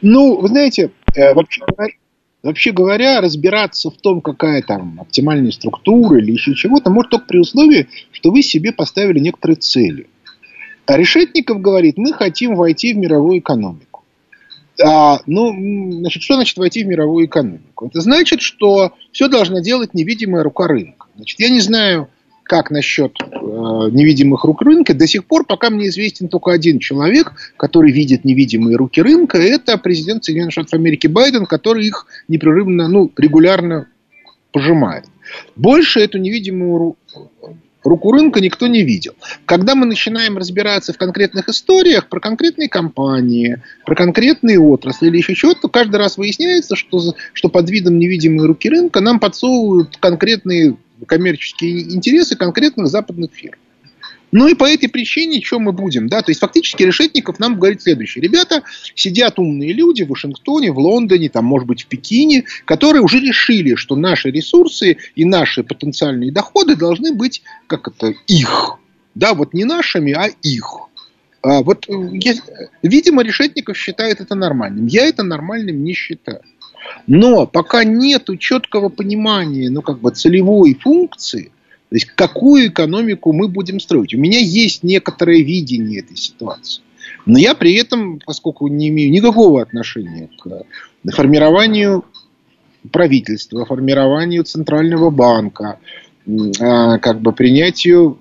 Ну, 0.00 0.40
вы 0.40 0.48
знаете, 0.48 0.90
э, 1.14 1.34
вообще 1.34 1.62
Вообще 2.42 2.70
говоря, 2.70 3.20
разбираться 3.20 3.90
в 3.90 3.96
том, 3.96 4.20
какая 4.20 4.62
там 4.62 5.00
оптимальная 5.00 5.50
структура 5.50 6.18
или 6.18 6.32
еще 6.32 6.54
чего-то, 6.54 6.88
может 6.90 7.10
только 7.10 7.26
при 7.26 7.38
условии, 7.38 7.88
что 8.12 8.30
вы 8.30 8.42
себе 8.42 8.72
поставили 8.72 9.18
некоторые 9.18 9.56
цели. 9.56 10.06
А 10.86 10.96
Решетников 10.96 11.60
говорит, 11.60 11.98
мы 11.98 12.12
хотим 12.12 12.54
войти 12.54 12.94
в 12.94 12.96
мировую 12.96 13.40
экономику. 13.40 14.04
А, 14.82 15.18
ну, 15.26 15.52
значит, 16.00 16.22
что 16.22 16.34
значит 16.34 16.56
войти 16.56 16.84
в 16.84 16.86
мировую 16.86 17.26
экономику? 17.26 17.88
Это 17.88 18.00
значит, 18.00 18.40
что 18.40 18.92
все 19.10 19.28
должна 19.28 19.60
делать 19.60 19.92
невидимая 19.92 20.44
рука 20.44 20.68
рынка. 20.68 21.08
Значит, 21.16 21.40
я 21.40 21.50
не 21.50 21.60
знаю, 21.60 22.08
как 22.48 22.70
насчет 22.70 23.12
э, 23.20 23.26
невидимых 23.26 24.42
рук 24.44 24.62
рынка, 24.62 24.94
до 24.94 25.06
сих 25.06 25.26
пор 25.26 25.44
пока 25.44 25.68
мне 25.70 25.88
известен 25.88 26.28
только 26.28 26.50
один 26.50 26.78
человек, 26.78 27.34
который 27.56 27.92
видит 27.92 28.24
невидимые 28.24 28.76
руки 28.76 29.02
рынка, 29.02 29.38
это 29.38 29.76
президент 29.76 30.24
Соединенных 30.24 30.52
Штатов 30.52 30.72
Америки 30.72 31.06
Байден, 31.06 31.44
который 31.44 31.86
их 31.86 32.06
непрерывно, 32.26 32.88
ну, 32.88 33.12
регулярно 33.16 33.86
пожимает. 34.50 35.04
Больше 35.56 36.00
эту 36.00 36.16
невидимую 36.18 36.96
руку 37.84 38.12
рынка 38.12 38.40
никто 38.40 38.66
не 38.66 38.82
видел. 38.82 39.12
Когда 39.44 39.74
мы 39.74 39.84
начинаем 39.84 40.38
разбираться 40.38 40.94
в 40.94 40.98
конкретных 40.98 41.50
историях, 41.50 42.08
про 42.08 42.18
конкретные 42.18 42.70
компании, 42.70 43.62
про 43.84 43.94
конкретные 43.94 44.58
отрасли 44.58 45.08
или 45.08 45.18
еще 45.18 45.34
чего-то, 45.34 45.62
то 45.62 45.68
каждый 45.68 45.96
раз 45.96 46.16
выясняется, 46.16 46.76
что, 46.76 47.14
что 47.34 47.48
под 47.50 47.68
видом 47.68 47.98
невидимой 47.98 48.46
руки 48.46 48.70
рынка 48.70 49.00
нам 49.00 49.20
подсовывают 49.20 49.98
конкретные 49.98 50.76
коммерческие 51.06 51.94
интересы 51.94 52.36
конкретных 52.36 52.88
западных 52.88 53.32
фирм. 53.32 53.58
Ну 54.30 54.46
и 54.46 54.54
по 54.54 54.64
этой 54.64 54.88
причине, 54.88 55.40
что 55.42 55.58
мы 55.58 55.72
будем, 55.72 56.08
да, 56.08 56.22
то 56.22 56.30
есть 56.30 56.40
фактически 56.40 56.82
Решетников 56.82 57.38
нам 57.38 57.58
говорит 57.58 57.82
следующее. 57.82 58.22
Ребята, 58.22 58.62
сидят 58.94 59.38
умные 59.38 59.72
люди 59.72 60.02
в 60.02 60.08
Вашингтоне, 60.08 60.70
в 60.70 60.78
Лондоне, 60.78 61.30
там, 61.30 61.46
может 61.46 61.66
быть, 61.66 61.84
в 61.84 61.86
Пекине, 61.86 62.44
которые 62.66 63.02
уже 63.02 63.20
решили, 63.20 63.74
что 63.74 63.96
наши 63.96 64.30
ресурсы 64.30 64.98
и 65.14 65.24
наши 65.24 65.62
потенциальные 65.62 66.30
доходы 66.30 66.76
должны 66.76 67.14
быть, 67.14 67.42
как 67.66 67.88
это, 67.88 68.12
их. 68.26 68.78
Да, 69.14 69.34
вот 69.34 69.54
не 69.54 69.64
нашими, 69.64 70.12
а 70.12 70.26
их. 70.42 70.88
А 71.42 71.62
вот, 71.62 71.86
я, 71.88 72.34
видимо, 72.82 73.22
Решетников 73.22 73.76
считает 73.76 74.20
это 74.20 74.34
нормальным. 74.34 74.86
Я 74.86 75.06
это 75.06 75.22
нормальным 75.22 75.82
не 75.82 75.94
считаю. 75.94 76.42
Но 77.06 77.46
пока 77.46 77.84
нет 77.84 78.28
четкого 78.38 78.88
понимания, 78.88 79.70
ну, 79.70 79.82
как 79.82 80.00
бы 80.00 80.10
целевой 80.10 80.74
функции, 80.74 81.52
то 81.88 81.94
есть 81.94 82.06
какую 82.06 82.68
экономику 82.68 83.32
мы 83.32 83.48
будем 83.48 83.80
строить. 83.80 84.14
У 84.14 84.18
меня 84.18 84.38
есть 84.38 84.82
некоторое 84.82 85.42
видение 85.42 86.00
этой 86.00 86.16
ситуации. 86.16 86.82
Но 87.24 87.38
я 87.38 87.54
при 87.54 87.74
этом, 87.74 88.20
поскольку 88.24 88.68
не 88.68 88.88
имею 88.88 89.10
никакого 89.10 89.62
отношения 89.62 90.28
к 90.38 90.64
формированию 91.12 92.04
правительства, 92.92 93.64
формированию 93.64 94.44
центрального 94.44 95.10
банка, 95.10 95.78
а, 96.60 96.98
как 96.98 97.20
бы 97.20 97.32
принятию 97.32 98.18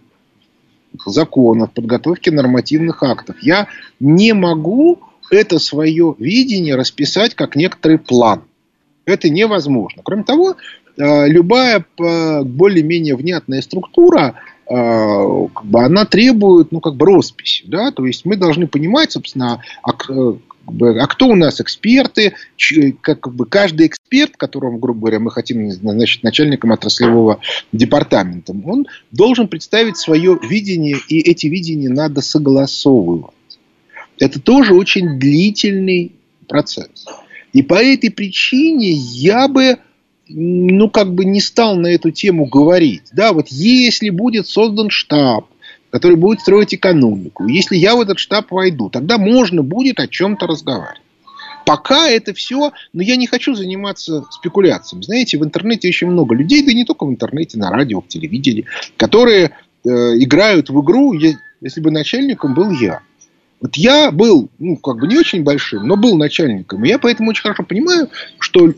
законов, 1.06 1.74
подготовке 1.74 2.32
нормативных 2.32 3.04
актов, 3.04 3.38
я 3.42 3.68
не 4.00 4.34
могу 4.34 5.00
это 5.30 5.60
свое 5.60 6.16
видение 6.18 6.76
расписать 6.76 7.36
как 7.36 7.56
некоторый 7.56 8.00
план. 8.00 8.44
Это 9.08 9.30
невозможно. 9.30 10.02
Кроме 10.04 10.24
того, 10.24 10.58
э, 10.98 11.28
любая 11.30 11.86
э, 11.98 12.44
более-менее 12.44 13.16
внятная 13.16 13.62
структура, 13.62 14.36
э, 14.70 15.48
как 15.56 15.66
бы 15.66 15.82
она 15.82 16.04
требует, 16.04 16.74
ну, 16.74 16.82
как 16.82 16.96
бы 16.96 17.06
росписи, 17.06 17.64
да, 17.68 17.92
то 17.92 18.06
есть 18.06 18.26
мы 18.26 18.36
должны 18.36 18.68
понимать, 18.68 19.14
собственно, 19.14 19.62
а, 19.82 19.92
а 19.92 21.08
кто 21.08 21.28
у 21.28 21.36
нас 21.36 21.62
эксперты, 21.62 22.34
как 23.00 23.34
бы 23.34 23.46
каждый 23.46 23.88
эксперт, 23.88 24.36
которого, 24.36 24.78
грубо 24.78 25.00
говоря, 25.00 25.20
мы 25.20 25.32
хотим 25.32 25.66
назначить 25.66 26.24
начальником 26.24 26.74
отраслевого 26.74 27.40
департамента, 27.72 28.52
он 28.66 28.88
должен 29.12 29.48
представить 29.48 29.96
свое 29.96 30.38
видение, 30.44 30.98
и 31.08 31.22
эти 31.22 31.48
видения 31.48 31.88
надо 31.88 32.20
согласовывать. 32.20 33.32
Это 34.20 34.42
тоже 34.42 34.74
очень 34.74 35.18
длительный 35.18 36.12
процесс. 36.50 37.06
И 37.54 37.62
по 37.62 37.76
этой 37.76 38.12
причине 38.12 38.92
я 38.92 39.48
бы 39.48 39.78
ну, 40.30 40.90
как 40.90 41.14
бы 41.14 41.26
не 41.26 41.40
стал 41.40 41.76
на 41.78 41.88
эту 41.88 42.12
тему 42.12 42.46
говорить. 42.46 43.04
Да, 43.14 43.34
вот 43.34 43.48
если 43.50 44.10
будет 44.10 44.48
создан 44.48 44.90
штаб, 44.90 45.48
который 45.90 46.18
будет 46.18 46.42
строить 46.42 46.74
экономику, 46.74 47.48
если 47.48 47.78
я 47.78 47.96
в 47.96 48.02
этот 48.02 48.20
штаб 48.20 48.52
войду, 48.52 48.90
тогда 48.90 49.18
можно 49.18 49.64
будет 49.64 50.00
о 50.00 50.08
чем-то 50.08 50.48
разговаривать. 50.48 51.02
Пока 51.66 52.08
это 52.08 52.34
все, 52.34 52.72
но 52.94 53.02
я 53.02 53.18
не 53.18 53.28
хочу 53.28 53.54
заниматься 53.54 54.24
спекуляциями. 54.32 55.04
Знаете, 55.04 55.38
в 55.38 55.44
интернете 55.44 55.90
очень 55.90 56.08
много 56.08 56.34
людей, 56.34 56.64
да 56.64 56.72
и 56.72 56.76
не 56.76 56.86
только 56.86 57.06
в 57.06 57.10
интернете, 57.10 57.58
на 57.58 57.70
радио, 57.70 58.00
в 58.00 58.08
телевидении, 58.08 58.66
которые 58.96 59.52
э, 59.84 59.90
играют 59.90 60.70
в 60.70 60.82
игру, 60.82 61.14
если 61.14 61.82
бы 61.82 61.92
начальником 61.92 62.54
был 62.54 62.72
я. 62.72 63.02
Вот 63.60 63.76
я 63.76 64.12
был, 64.12 64.50
ну, 64.60 64.78
как 64.78 64.98
бы 64.98 65.08
не 65.08 65.18
очень 65.18 65.44
большим, 65.44 65.88
но 65.88 65.96
был 65.96 66.18
начальником. 66.18 66.84
Я 66.84 67.00
поэтому 67.00 67.32
очень 67.32 67.42
хорошо 67.42 67.64
понимаю, 67.64 68.10
что 68.40 68.70
э, 68.70 68.74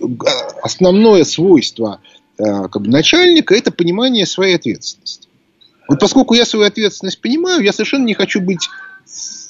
основное 0.63 1.25
свойство 1.25 1.99
э, 2.37 2.43
как 2.43 2.81
бы, 2.81 2.87
начальника– 2.89 3.55
это 3.55 3.71
понимание 3.71 4.25
своей 4.25 4.55
ответственности. 4.55 5.27
Вот 5.89 5.99
поскольку 5.99 6.33
я 6.33 6.45
свою 6.45 6.65
ответственность 6.65 7.19
понимаю, 7.19 7.61
я 7.61 7.73
совершенно 7.73 8.05
не 8.05 8.13
хочу 8.13 8.39
быть 8.39 8.69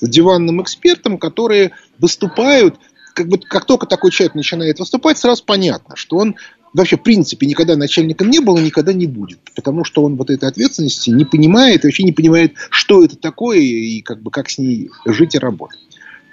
диванным 0.02 0.62
экспертом, 0.62 1.18
которые 1.18 1.72
выступают, 2.00 2.76
как, 3.14 3.28
бы, 3.28 3.38
как 3.38 3.66
только 3.66 3.86
такой 3.86 4.12
человек 4.12 4.36
начинает 4.36 4.80
выступать, 4.80 5.18
сразу 5.18 5.44
понятно, 5.44 5.96
что 5.96 6.18
он 6.18 6.38
вообще, 6.74 6.98
в 6.98 7.04
принципе, 7.04 7.48
никогда 7.48 7.76
начальником 7.76 8.30
не 8.30 8.40
был 8.40 8.58
и 8.58 8.64
никогда 8.64 8.94
не 8.94 9.08
будет. 9.08 9.40
Потому 9.56 9.84
что 9.84 10.04
он 10.04 10.16
вот 10.16 10.30
этой 10.30 10.50
ответственности 10.50 11.10
не 11.10 11.26
понимает, 11.26 11.84
и 11.84 11.88
вообще 11.88 12.04
не 12.04 12.12
понимает, 12.12 12.54
что 12.70 13.04
это 13.04 13.16
такое 13.16 13.60
и 13.60 14.02
как, 14.02 14.22
бы, 14.22 14.32
как 14.32 14.50
с 14.50 14.58
ней 14.58 14.90
жить 15.06 15.36
и 15.36 15.40
работать. 15.40 15.80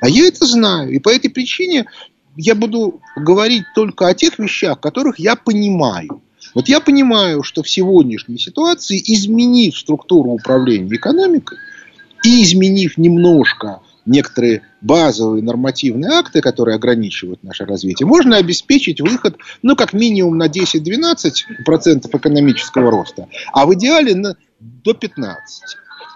А 0.00 0.08
я 0.08 0.26
это 0.26 0.46
знаю. 0.46 0.90
И 0.92 0.98
по 0.98 1.08
этой 1.08 1.28
причине 1.28 1.86
я 2.36 2.54
буду 2.54 3.00
говорить 3.16 3.64
только 3.74 4.08
о 4.08 4.14
тех 4.14 4.38
вещах, 4.38 4.80
которых 4.80 5.18
я 5.18 5.36
понимаю. 5.36 6.22
Вот 6.54 6.68
я 6.68 6.80
понимаю, 6.80 7.42
что 7.42 7.62
в 7.62 7.68
сегодняшней 7.68 8.38
ситуации, 8.38 9.02
изменив 9.04 9.76
структуру 9.76 10.30
управления 10.30 10.94
экономикой 10.94 11.58
и 12.24 12.42
изменив 12.42 12.98
немножко 12.98 13.80
некоторые 14.06 14.62
базовые 14.80 15.42
нормативные 15.42 16.12
акты, 16.12 16.40
которые 16.40 16.76
ограничивают 16.76 17.42
наше 17.42 17.64
развитие, 17.64 18.06
можно 18.06 18.36
обеспечить 18.36 19.00
выход, 19.00 19.36
ну, 19.62 19.76
как 19.76 19.92
минимум 19.92 20.38
на 20.38 20.46
10-12% 20.48 22.16
экономического 22.16 22.90
роста, 22.90 23.28
а 23.52 23.66
в 23.66 23.74
идеале 23.74 24.14
на, 24.14 24.36
до 24.60 24.92
15%. 24.92 25.34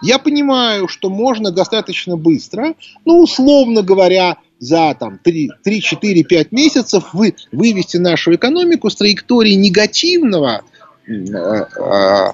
Я 0.03 0.17
понимаю, 0.17 0.87
что 0.87 1.09
можно 1.09 1.51
достаточно 1.51 2.17
быстро, 2.17 2.73
ну, 3.05 3.19
условно 3.19 3.83
говоря, 3.83 4.37
за 4.59 4.95
там, 4.99 5.19
3-4-5 5.23 6.47
месяцев 6.51 7.13
вы, 7.13 7.35
вывести 7.51 7.97
нашу 7.97 8.35
экономику 8.35 8.89
с 8.89 8.95
траектории 8.95 9.53
негативного 9.53 10.61
э, 11.07 11.11
э, 11.11 12.31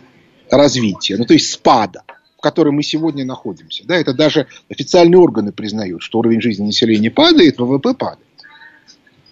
развития, 0.49 1.17
ну, 1.17 1.25
то 1.25 1.33
есть 1.33 1.51
спада 1.51 2.03
которой 2.47 2.69
мы 2.69 2.81
сегодня 2.81 3.25
находимся. 3.25 3.83
Да, 3.85 3.97
это 3.97 4.13
даже 4.13 4.47
официальные 4.69 5.19
органы 5.19 5.51
признают, 5.51 6.01
что 6.01 6.19
уровень 6.19 6.39
жизни 6.39 6.67
населения 6.67 7.11
падает, 7.11 7.59
ВВП 7.59 7.93
падает. 7.93 8.25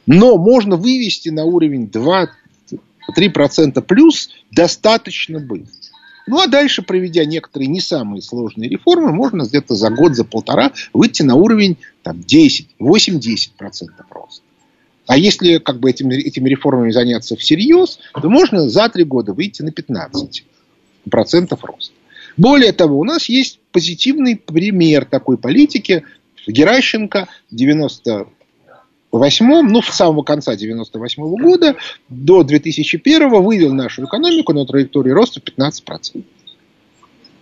Но 0.05 0.37
можно 0.37 0.75
вывести 0.75 1.29
на 1.29 1.45
уровень 1.45 1.89
2-3% 1.89 3.81
плюс 3.83 4.31
достаточно 4.51 5.39
быстро. 5.39 5.91
Ну, 6.27 6.41
а 6.41 6.47
дальше, 6.47 6.81
проведя 6.81 7.23
некоторые 7.23 7.69
не 7.69 7.79
самые 7.79 8.21
сложные 8.21 8.69
реформы, 8.69 9.13
можно 9.13 9.43
где-то 9.43 9.75
за 9.75 9.89
год, 9.91 10.15
за 10.15 10.25
полтора 10.25 10.73
выйти 10.91 11.21
на 11.21 11.35
уровень 11.35 11.77
там, 12.03 12.21
10, 12.21 12.67
8-10% 12.81 13.91
роста. 14.09 14.43
А 15.07 15.17
если 15.17 15.59
как 15.59 15.79
бы 15.79 15.89
этими, 15.89 16.15
этими 16.15 16.49
реформами 16.49 16.91
заняться 16.91 17.37
всерьез, 17.37 17.99
то 18.19 18.27
можно 18.29 18.67
за 18.67 18.89
три 18.89 19.05
года 19.05 19.31
выйти 19.31 19.61
на 19.61 19.69
15% 19.69 20.43
роста. 21.61 21.93
Более 22.37 22.73
того, 22.73 22.99
у 22.99 23.03
нас 23.03 23.29
есть 23.29 23.59
позитивный 23.71 24.35
пример 24.35 25.05
такой 25.05 25.37
политики. 25.37 26.03
Геращенко 26.47 27.27
в 27.49 27.55
98-м, 27.55 29.67
ну, 29.67 29.81
с 29.81 29.87
самого 29.87 30.23
конца 30.23 30.55
98 30.55 31.23
-го 31.23 31.41
года 31.41 31.75
до 32.09 32.43
2001 32.43 33.41
вывел 33.41 33.73
нашу 33.73 34.05
экономику 34.05 34.53
на 34.53 34.65
траекторию 34.65 35.15
роста 35.15 35.39
15%. 35.39 36.23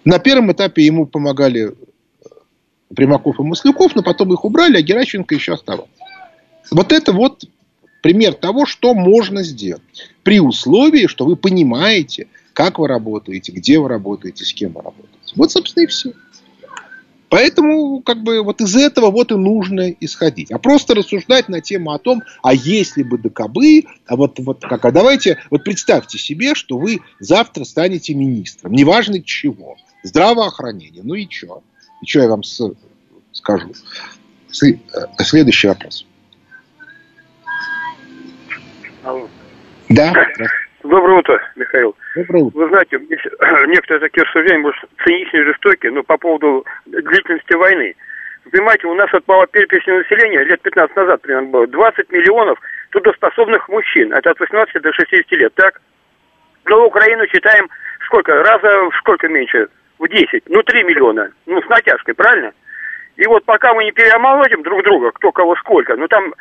На 0.06 0.19
первом 0.19 0.51
этапе 0.51 0.86
ему 0.86 1.06
помогали 1.06 1.69
э, 1.69 1.73
Примаков 2.95 3.39
и 3.39 3.43
Маслюков, 3.43 3.95
но 3.95 4.03
потом 4.03 4.34
их 4.34 4.45
убрали, 4.45 4.77
а 4.77 4.82
Геращенко 4.82 5.34
еще 5.34 5.53
оставался. 5.53 5.91
Вот 6.71 6.91
это 6.91 7.13
вот 7.13 7.45
пример 8.01 8.34
того, 8.34 8.65
что 8.65 8.93
можно 8.93 9.43
сделать. 9.43 10.12
При 10.23 10.39
условии, 10.39 11.08
что 11.08 11.25
вы 11.25 11.36
понимаете, 11.36 12.27
как 12.53 12.79
вы 12.79 12.87
работаете, 12.87 13.51
где 13.51 13.79
вы 13.79 13.89
работаете, 13.89 14.45
с 14.45 14.53
кем 14.53 14.73
вы 14.73 14.81
работаете. 14.81 15.33
Вот, 15.35 15.51
собственно, 15.51 15.83
и 15.83 15.87
все. 15.87 16.13
Поэтому, 17.29 18.01
как 18.01 18.21
бы, 18.21 18.43
вот 18.43 18.61
из 18.61 18.75
этого 18.75 19.09
вот 19.09 19.31
и 19.31 19.35
нужно 19.35 19.89
исходить. 19.89 20.51
А 20.51 20.59
просто 20.59 20.93
рассуждать 20.93 21.49
на 21.49 21.61
тему 21.61 21.91
о 21.91 21.97
том, 21.97 22.21
а 22.43 22.53
если 22.53 23.01
бы 23.01 23.17
докобы, 23.17 23.85
а 24.05 24.15
вот, 24.15 24.37
вот 24.37 24.61
как, 24.61 24.85
а 24.85 24.91
давайте, 24.91 25.39
вот 25.49 25.63
представьте 25.63 26.19
себе, 26.19 26.53
что 26.53 26.77
вы 26.77 26.99
завтра 27.19 27.63
станете 27.63 28.13
министром, 28.13 28.73
неважно 28.73 29.19
чего, 29.19 29.77
здравоохранения, 30.03 31.01
ну 31.03 31.15
и 31.15 31.27
что? 31.27 31.63
И 32.03 32.05
что 32.05 32.19
я 32.19 32.27
вам 32.27 32.43
с, 32.43 32.61
скажу? 33.31 33.71
Э, 34.61 35.23
следующий 35.23 35.69
вопрос. 35.69 36.05
Алло. 39.01 39.27
Да, 39.89 40.11
здравствуйте. 40.11 40.62
Доброе 40.84 41.19
утро, 41.19 41.41
Михаил. 41.56 41.96
Доброе 42.15 42.43
утро. 42.43 42.60
Вы 42.60 42.67
знаете, 42.67 43.00
некоторые 43.67 44.00
такие 44.02 44.24
рассуждения, 44.24 44.60
может, 44.60 44.84
циничные, 45.06 45.46
жестокие, 45.46 45.91
но 45.91 46.04
по 46.04 46.17
поводу 46.17 46.65
длительности 46.86 47.54
войны. 47.54 47.96
Вы 48.46 48.52
понимаете, 48.52 48.88
у 48.88 48.93
нас 48.93 49.10
вот 49.13 49.24
по 49.24 49.46
переписи 49.48 49.89
населения 49.89 50.43
лет 50.43 50.62
15 50.62 50.96
назад 50.96 51.22
примерно 51.22 51.48
было 51.48 51.67
20 51.67 52.12
миллионов 52.12 52.60
трудоспособных 52.91 53.69
мужчин. 53.69 54.12
Это 54.12 54.32
от 54.32 54.39
18 54.39 54.82
до 54.82 54.91
60 54.91 55.32
лет, 55.32 55.54
так? 55.56 55.82
Но 56.65 56.86
Украину 56.86 57.26
считаем 57.28 57.69
сколько? 58.06 58.34
Раза 58.43 58.89
в 58.89 58.96
сколько 58.98 59.30
меньше? 59.30 59.69
В 60.00 60.08
10. 60.10 60.43
Ну, 60.48 60.62
3 60.63 60.84
миллиона. 60.84 61.32
Ну, 61.46 61.62
с 61.62 61.69
натяжкой, 61.69 62.13
правильно? 62.13 62.52
И 63.15 63.26
вот 63.28 63.46
пока 63.46 63.74
мы 63.74 63.86
не 63.86 63.91
переомолодим 63.91 64.63
друг 64.63 64.84
друга, 64.84 65.12
кто 65.12 65.32
кого 65.32 65.56
сколько, 65.58 65.96
ну 65.96 66.08
там 66.08 66.34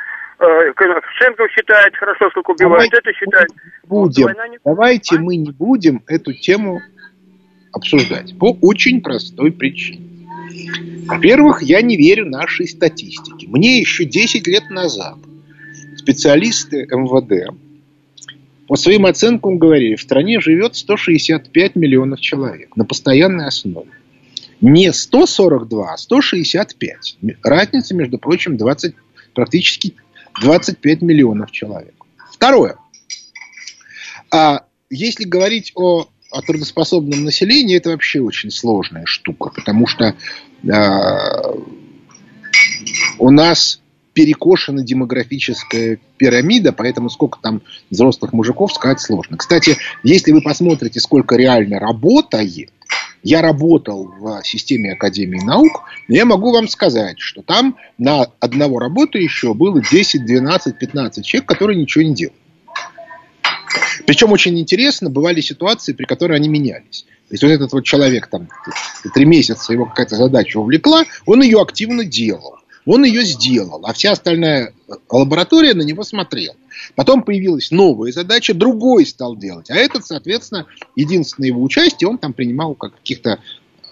Шенков 1.18 1.50
считает 1.52 1.94
хорошо, 1.96 2.30
сколько 2.30 2.50
убивает, 2.50 2.90
Давайте 2.90 2.96
это 2.96 3.12
считает. 3.12 3.48
Будем. 3.86 4.28
Не- 4.28 4.58
Давайте 4.64 5.18
мы 5.18 5.36
не 5.36 5.50
будем 5.52 6.02
эту 6.06 6.32
тему 6.32 6.80
обсуждать. 7.72 8.36
По 8.38 8.56
очень 8.60 9.00
простой 9.00 9.52
причине. 9.52 10.08
Во-первых, 11.06 11.62
я 11.62 11.80
не 11.82 11.96
верю 11.96 12.26
нашей 12.28 12.66
статистике. 12.66 13.48
Мне 13.48 13.78
еще 13.78 14.04
10 14.04 14.46
лет 14.46 14.70
назад 14.70 15.16
специалисты 15.96 16.86
МВД 16.90 17.54
по 18.72 18.76
своим 18.76 19.04
оценкам 19.04 19.58
говорили, 19.58 19.96
в 19.96 20.00
стране 20.00 20.40
живет 20.40 20.76
165 20.76 21.76
миллионов 21.76 22.20
человек 22.20 22.74
на 22.74 22.86
постоянной 22.86 23.46
основе. 23.46 23.90
Не 24.62 24.92
142, 24.94 25.92
а 25.92 25.96
165. 25.98 27.18
Разница, 27.42 27.94
между 27.94 28.16
прочим, 28.16 28.56
20, 28.56 28.94
практически 29.34 29.94
25 30.40 31.02
миллионов 31.02 31.50
человек. 31.50 31.94
Второе. 32.32 32.76
А 34.30 34.64
если 34.90 35.24
говорить 35.24 35.72
о, 35.74 36.08
о 36.30 36.42
трудоспособном 36.42 37.24
населении, 37.24 37.76
это 37.76 37.90
вообще 37.90 38.20
очень 38.20 38.50
сложная 38.50 39.06
штука, 39.06 39.50
потому 39.50 39.86
что 39.86 40.16
а, 40.70 41.54
у 43.18 43.30
нас 43.30 43.80
перекошена 44.14 44.82
демографическая 44.82 45.98
пирамида, 46.18 46.72
поэтому 46.72 47.08
сколько 47.08 47.38
там 47.40 47.62
взрослых 47.90 48.32
мужиков 48.32 48.72
сказать 48.72 49.00
сложно. 49.00 49.36
Кстати, 49.36 49.76
если 50.02 50.32
вы 50.32 50.42
посмотрите, 50.42 51.00
сколько 51.00 51.36
реально 51.36 51.78
работает, 51.78 52.70
я 53.22 53.42
работал 53.42 54.12
в 54.18 54.42
системе 54.44 54.92
Академии 54.92 55.42
наук, 55.44 55.84
но 56.08 56.16
я 56.16 56.24
могу 56.24 56.52
вам 56.52 56.68
сказать, 56.68 57.20
что 57.20 57.42
там 57.42 57.76
на 57.98 58.26
одного 58.40 58.78
работающего 58.78 59.54
было 59.54 59.80
10, 59.80 60.24
12, 60.24 60.78
15 60.78 61.24
человек, 61.24 61.48
которые 61.48 61.80
ничего 61.80 62.04
не 62.04 62.14
делали. 62.14 62.36
Причем 64.06 64.32
очень 64.32 64.58
интересно, 64.58 65.10
бывали 65.10 65.40
ситуации, 65.40 65.92
при 65.92 66.04
которых 66.04 66.36
они 66.36 66.48
менялись. 66.48 67.06
То 67.28 67.34
есть 67.34 67.42
вот 67.42 67.50
этот 67.50 67.72
вот 67.72 67.84
человек 67.84 68.26
там 68.26 68.48
три 69.14 69.24
месяца 69.24 69.72
его 69.72 69.86
какая-то 69.86 70.16
задача 70.16 70.58
увлекла, 70.58 71.04
он 71.24 71.42
ее 71.42 71.60
активно 71.60 72.04
делал. 72.04 72.58
Он 72.84 73.04
ее 73.04 73.24
сделал, 73.24 73.84
а 73.86 73.92
вся 73.92 74.12
остальная 74.12 74.74
лаборатория 75.08 75.74
на 75.74 75.82
него 75.82 76.02
смотрела. 76.02 76.56
Потом 76.96 77.22
появилась 77.22 77.70
новая 77.70 78.10
задача, 78.12 78.54
другой 78.54 79.06
стал 79.06 79.36
делать. 79.36 79.70
А 79.70 79.74
этот, 79.74 80.04
соответственно, 80.04 80.66
единственное 80.96 81.48
его 81.48 81.62
участие, 81.62 82.08
он 82.08 82.18
там 82.18 82.32
принимал 82.32 82.74
в 82.74 82.78
каких-то 82.78 83.38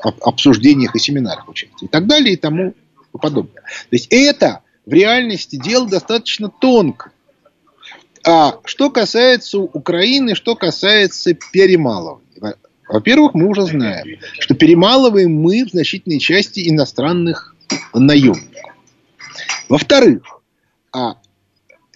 обсуждениях 0.00 0.96
и 0.96 0.98
семинарах 0.98 1.48
участие. 1.48 1.87
И 1.87 1.88
так 1.88 2.07
далее, 2.07 2.35
и 2.35 2.37
тому 2.37 2.74
подобное. 3.12 3.62
То 3.62 3.92
есть 3.92 4.09
это 4.11 4.62
в 4.87 4.92
реальности 4.92 5.57
дело 5.57 5.88
достаточно 5.88 6.48
тонко. 6.48 7.12
А 8.26 8.59
что 8.64 8.90
касается 8.90 9.59
Украины, 9.59 10.35
что 10.35 10.57
касается 10.57 11.35
перемалывания. 11.53 12.57
Во-первых, 12.88 13.35
мы 13.35 13.46
уже 13.46 13.62
знаем, 13.66 14.18
что 14.40 14.55
перемалываем 14.55 15.33
мы 15.33 15.64
в 15.64 15.70
значительной 15.70 16.18
части 16.18 16.68
иностранных 16.68 17.55
наемников. 17.94 18.50
Во-вторых, 19.70 20.42
а, 20.92 21.14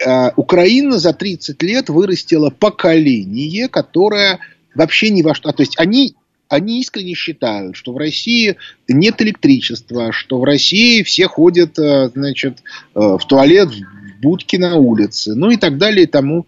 а, 0.07 0.33
Украина 0.37 0.99
за 1.01 1.13
30 1.13 1.61
лет 1.63 1.89
вырастила 1.89 2.49
поколение, 2.49 3.69
которое 3.69 4.39
вообще 4.77 5.11
ни 5.11 5.23
во 5.23 5.35
что... 5.35 5.51
То 5.51 5.63
есть 5.63 5.75
они, 5.77 6.15
они 6.49 6.81
искренне 6.81 7.15
считают, 7.15 7.75
что 7.75 7.93
в 7.93 7.97
России 7.97 8.57
нет 8.87 9.21
электричества, 9.21 10.13
что 10.13 10.39
в 10.39 10.45
России 10.45 11.03
все 11.03 11.27
ходят 11.27 11.77
э, 11.81 12.11
значит, 12.15 12.63
э, 12.95 13.01
в 13.01 13.27
туалет, 13.27 13.71
в 13.71 14.21
будки 14.23 14.55
на 14.55 14.77
улице, 14.77 15.35
ну 15.35 15.51
и 15.51 15.57
так 15.57 15.77
далее 15.77 16.05
и 16.05 16.09
тому 16.09 16.47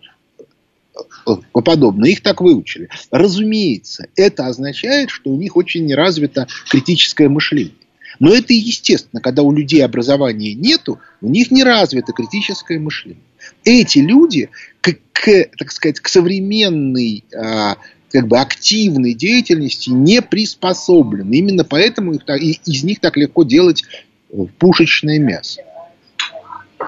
э, 1.26 1.30
подобное. 1.52 2.10
Их 2.10 2.22
так 2.22 2.40
выучили. 2.40 2.88
Разумеется, 3.10 4.06
это 4.14 4.46
означает, 4.46 5.10
что 5.10 5.30
у 5.30 5.36
них 5.36 5.56
очень 5.56 5.86
неразвито 5.86 6.46
критическое 6.70 7.28
мышление. 7.28 7.85
Но 8.18 8.32
это 8.32 8.52
естественно, 8.52 9.20
когда 9.20 9.42
у 9.42 9.52
людей 9.52 9.84
образования 9.84 10.54
нету, 10.54 11.00
у 11.20 11.28
них 11.28 11.50
не 11.50 11.64
развито 11.64 12.12
критическое 12.12 12.78
мышление. 12.78 13.22
Эти 13.64 13.98
люди 13.98 14.50
к, 14.80 14.96
к 15.12 15.48
так 15.58 15.70
сказать, 15.70 16.00
к 16.00 16.08
современной 16.08 17.24
а, 17.34 17.76
как 18.10 18.28
бы 18.28 18.38
активной 18.38 19.14
деятельности 19.14 19.90
не 19.90 20.22
приспособлены. 20.22 21.34
Именно 21.34 21.64
поэтому 21.64 22.14
их, 22.14 22.22
из 22.66 22.84
них 22.84 23.00
так 23.00 23.16
легко 23.16 23.44
делать 23.44 23.84
пушечное 24.58 25.18
мясо. 25.18 25.62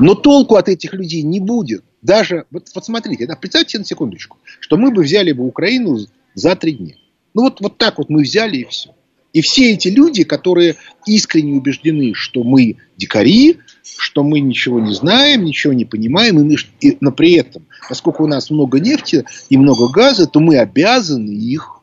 Но 0.01 0.15
толку 0.15 0.57
от 0.57 0.69
этих 0.69 0.93
людей 0.93 1.23
не 1.23 1.41
будет. 1.41 1.83
Даже, 2.03 2.45
вот, 2.51 2.69
вот 2.75 2.85
смотрите, 2.85 3.27
да, 3.27 3.35
представьте 3.35 3.79
на 3.79 3.85
секундочку, 3.85 4.39
что 4.61 4.77
мы 4.77 4.91
бы 4.91 5.03
взяли 5.03 5.33
бы 5.33 5.45
Украину 5.45 5.99
за 6.35 6.55
три 6.55 6.73
дня. 6.73 6.95
Ну 7.35 7.43
вот, 7.43 7.61
вот 7.61 7.79
так 7.79 7.99
вот 7.99 8.09
мы 8.09 8.23
взяли 8.23 8.59
и 8.59 8.65
все. 8.65 8.95
И 9.33 9.41
все 9.43 9.73
эти 9.73 9.89
люди, 9.89 10.25
которые 10.25 10.77
искренне 11.07 11.55
убеждены, 11.55 12.15
что 12.15 12.43
мы 12.43 12.77
дикари, 12.97 13.59
что 13.99 14.23
мы 14.23 14.41
ничего 14.41 14.81
не 14.81 14.95
знаем, 14.95 15.45
ничего 15.45 15.73
не 15.73 15.85
понимаем, 15.85 16.39
и 16.39 16.43
мы, 16.43 16.57
и, 16.81 16.97
но 17.01 17.13
при 17.13 17.35
этом, 17.35 17.67
поскольку 17.89 18.25
у 18.25 18.27
нас 18.27 18.51
много 18.51 18.81
нефти 18.81 19.25
и 19.51 19.57
много 19.57 19.89
газа, 19.89 20.27
то 20.27 20.41
мы 20.41 20.59
обязаны 20.59 21.31
их 21.31 21.83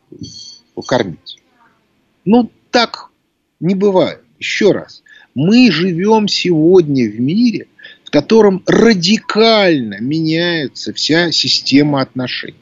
кормить. 0.88 1.38
Ну, 2.26 2.50
так 2.72 3.10
не 3.60 3.76
бывает. 3.76 4.22
Еще 4.40 4.72
раз. 4.72 5.04
Мы 5.34 5.72
живем 5.72 6.28
сегодня 6.28 7.10
в 7.10 7.20
мире, 7.20 7.68
в 8.04 8.10
котором 8.10 8.64
радикально 8.66 10.00
меняется 10.00 10.94
вся 10.94 11.32
система 11.32 12.02
отношений. 12.02 12.56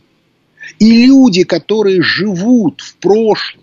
И 0.80 1.06
люди, 1.06 1.44
которые 1.44 2.02
живут 2.02 2.82
в 2.82 2.96
прошлом, 2.98 3.63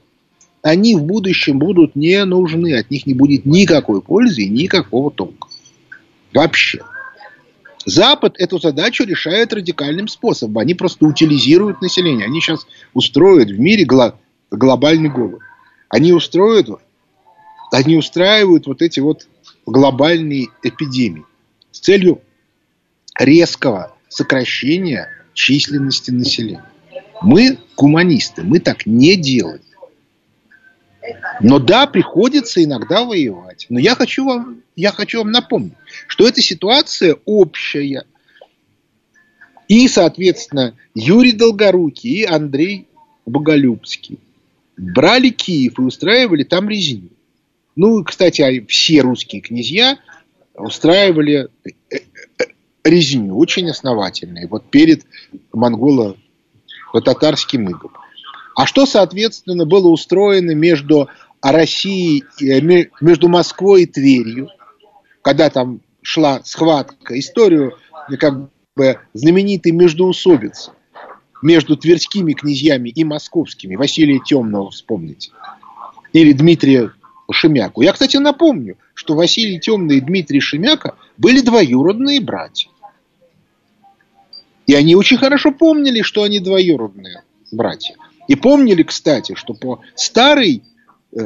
они 0.62 0.94
в 0.94 1.04
будущем 1.04 1.58
будут 1.58 1.96
не 1.96 2.24
нужны, 2.24 2.74
от 2.74 2.90
них 2.90 3.06
не 3.06 3.14
будет 3.14 3.46
никакой 3.46 4.02
пользы 4.02 4.42
и 4.42 4.48
никакого 4.48 5.10
толка. 5.10 5.48
Вообще. 6.34 6.80
Запад 7.86 8.34
эту 8.38 8.58
задачу 8.58 9.04
решает 9.04 9.52
радикальным 9.52 10.06
способом. 10.06 10.58
Они 10.58 10.74
просто 10.74 11.06
утилизируют 11.06 11.80
население. 11.80 12.26
Они 12.26 12.40
сейчас 12.40 12.66
устроят 12.92 13.48
в 13.48 13.58
мире 13.58 13.84
гло- 13.86 14.16
глобальный 14.50 15.08
голод. 15.08 15.40
Они 15.88 16.12
устроят, 16.12 16.68
они 17.72 17.96
устраивают 17.96 18.66
вот 18.66 18.82
эти 18.82 19.00
вот 19.00 19.26
глобальные 19.64 20.48
эпидемии 20.62 21.24
с 21.70 21.80
целью 21.80 22.20
резкого 23.18 23.96
сокращения 24.08 25.08
численности 25.32 26.10
населения. 26.10 26.64
Мы 27.22 27.58
гуманисты, 27.76 28.42
мы 28.42 28.60
так 28.60 28.86
не 28.86 29.16
делаем. 29.16 29.60
Но 31.40 31.58
да, 31.58 31.86
приходится 31.86 32.62
иногда 32.62 33.04
воевать. 33.04 33.66
Но 33.68 33.78
я 33.78 33.94
хочу 33.94 34.24
вам, 34.24 34.62
я 34.76 34.92
хочу 34.92 35.18
вам 35.18 35.30
напомнить, 35.30 35.72
что 36.06 36.28
эта 36.28 36.42
ситуация 36.42 37.16
общая. 37.24 38.04
И, 39.68 39.88
соответственно, 39.88 40.74
Юрий 40.94 41.32
Долгорукий 41.32 42.22
и 42.22 42.24
Андрей 42.24 42.88
Боголюбский 43.24 44.18
брали 44.76 45.30
Киев 45.30 45.78
и 45.78 45.82
устраивали 45.82 46.44
там 46.44 46.68
резню. 46.68 47.08
Ну, 47.76 48.04
кстати, 48.04 48.66
все 48.68 49.00
русские 49.00 49.40
князья 49.40 49.98
устраивали 50.54 51.48
резню 52.84 53.38
очень 53.38 53.70
основательные. 53.70 54.48
Вот 54.48 54.70
перед 54.70 55.06
монголо-татарским 55.52 57.70
игом. 57.70 57.92
А 58.60 58.66
что, 58.66 58.84
соответственно, 58.84 59.64
было 59.64 59.88
устроено 59.88 60.50
между 60.50 61.08
Россией, 61.40 62.24
между 63.00 63.26
Москвой 63.26 63.84
и 63.84 63.86
Тверью, 63.86 64.50
когда 65.22 65.48
там 65.48 65.80
шла 66.02 66.42
схватка, 66.44 67.18
историю 67.18 67.78
как 68.18 68.50
бы 68.76 69.00
знаменитой 69.14 69.72
междоусобицы 69.72 70.72
между 71.40 71.74
тверскими 71.74 72.34
князьями 72.34 72.90
и 72.90 73.02
московскими, 73.02 73.76
Василия 73.76 74.20
Темного 74.22 74.70
вспомните, 74.70 75.30
или 76.12 76.34
Дмитрия 76.34 76.92
Шемяку. 77.32 77.80
Я, 77.80 77.94
кстати, 77.94 78.18
напомню, 78.18 78.76
что 78.92 79.14
Василий 79.14 79.58
Темный 79.58 79.96
и 79.96 80.00
Дмитрий 80.02 80.40
Шемяка 80.40 80.96
были 81.16 81.40
двоюродные 81.40 82.20
братья. 82.20 82.68
И 84.66 84.74
они 84.74 84.96
очень 84.96 85.16
хорошо 85.16 85.50
помнили, 85.50 86.02
что 86.02 86.24
они 86.24 86.40
двоюродные 86.40 87.22
братья. 87.52 87.96
И 88.30 88.36
помнили, 88.36 88.84
кстати, 88.84 89.34
что 89.34 89.54
по 89.54 89.80
старой 89.96 90.62
э, 91.12 91.18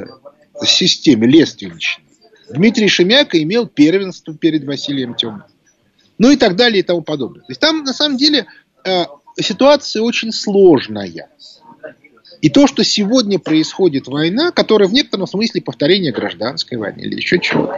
системе 0.65 1.27
лественничной 1.27 2.03
Дмитрий 2.49 2.89
Шемяка 2.89 3.43
имел 3.43 3.67
первенство 3.67 4.35
перед 4.35 4.65
Василием 4.65 5.15
Темным. 5.15 5.45
Ну 6.17 6.31
и 6.31 6.37
так 6.37 6.57
далее 6.57 6.81
и 6.81 6.83
тому 6.83 7.03
подобное. 7.03 7.43
То 7.43 7.51
есть 7.51 7.61
там 7.61 7.85
на 7.85 7.93
самом 7.93 8.17
деле 8.17 8.47
э, 8.87 9.05
ситуация 9.39 10.01
очень 10.01 10.33
сложная. 10.33 11.29
И 12.41 12.49
то, 12.49 12.67
что 12.67 12.83
сегодня 12.83 13.39
происходит 13.39 14.09
война, 14.09 14.51
которая 14.51 14.89
в 14.89 14.95
некотором 14.95 15.27
смысле 15.27 15.61
повторение 15.61 16.11
гражданской 16.11 16.79
войны 16.79 17.03
или 17.03 17.17
еще 17.17 17.39
чего 17.39 17.71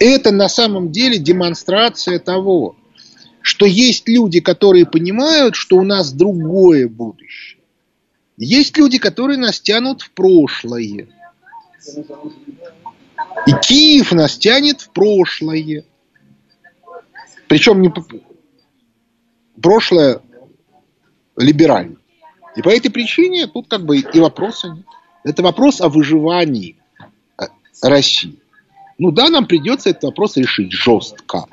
это 0.00 0.32
на 0.32 0.50
самом 0.50 0.92
деле 0.92 1.16
демонстрация 1.16 2.18
того, 2.18 2.76
что 3.40 3.64
есть 3.64 4.06
люди, 4.06 4.40
которые 4.40 4.84
понимают, 4.84 5.54
что 5.54 5.76
у 5.76 5.82
нас 5.82 6.12
другое 6.12 6.88
будущее. 6.88 7.59
Есть 8.36 8.76
люди, 8.78 8.98
которые 8.98 9.38
нас 9.38 9.60
тянут 9.60 10.02
в 10.02 10.10
прошлое. 10.12 11.08
И 13.46 13.52
Киев 13.62 14.12
нас 14.12 14.36
тянет 14.38 14.80
в 14.80 14.90
прошлое. 14.90 15.84
Причем 17.48 17.82
не 17.82 17.92
прошлое 19.60 20.20
либеральное. 21.36 21.96
И 22.56 22.62
по 22.62 22.68
этой 22.68 22.90
причине 22.90 23.46
тут 23.46 23.68
как 23.68 23.84
бы 23.84 23.98
и 23.98 24.20
вопроса 24.20 24.68
нет. 24.68 24.86
Это 25.22 25.42
вопрос 25.42 25.80
о 25.80 25.88
выживании 25.88 26.76
э, 27.38 27.44
России. 27.82 28.38
Ну 28.98 29.10
да, 29.10 29.28
нам 29.28 29.46
придется 29.46 29.90
этот 29.90 30.04
вопрос 30.04 30.36
решить 30.36 30.72
жестко. 30.72 31.44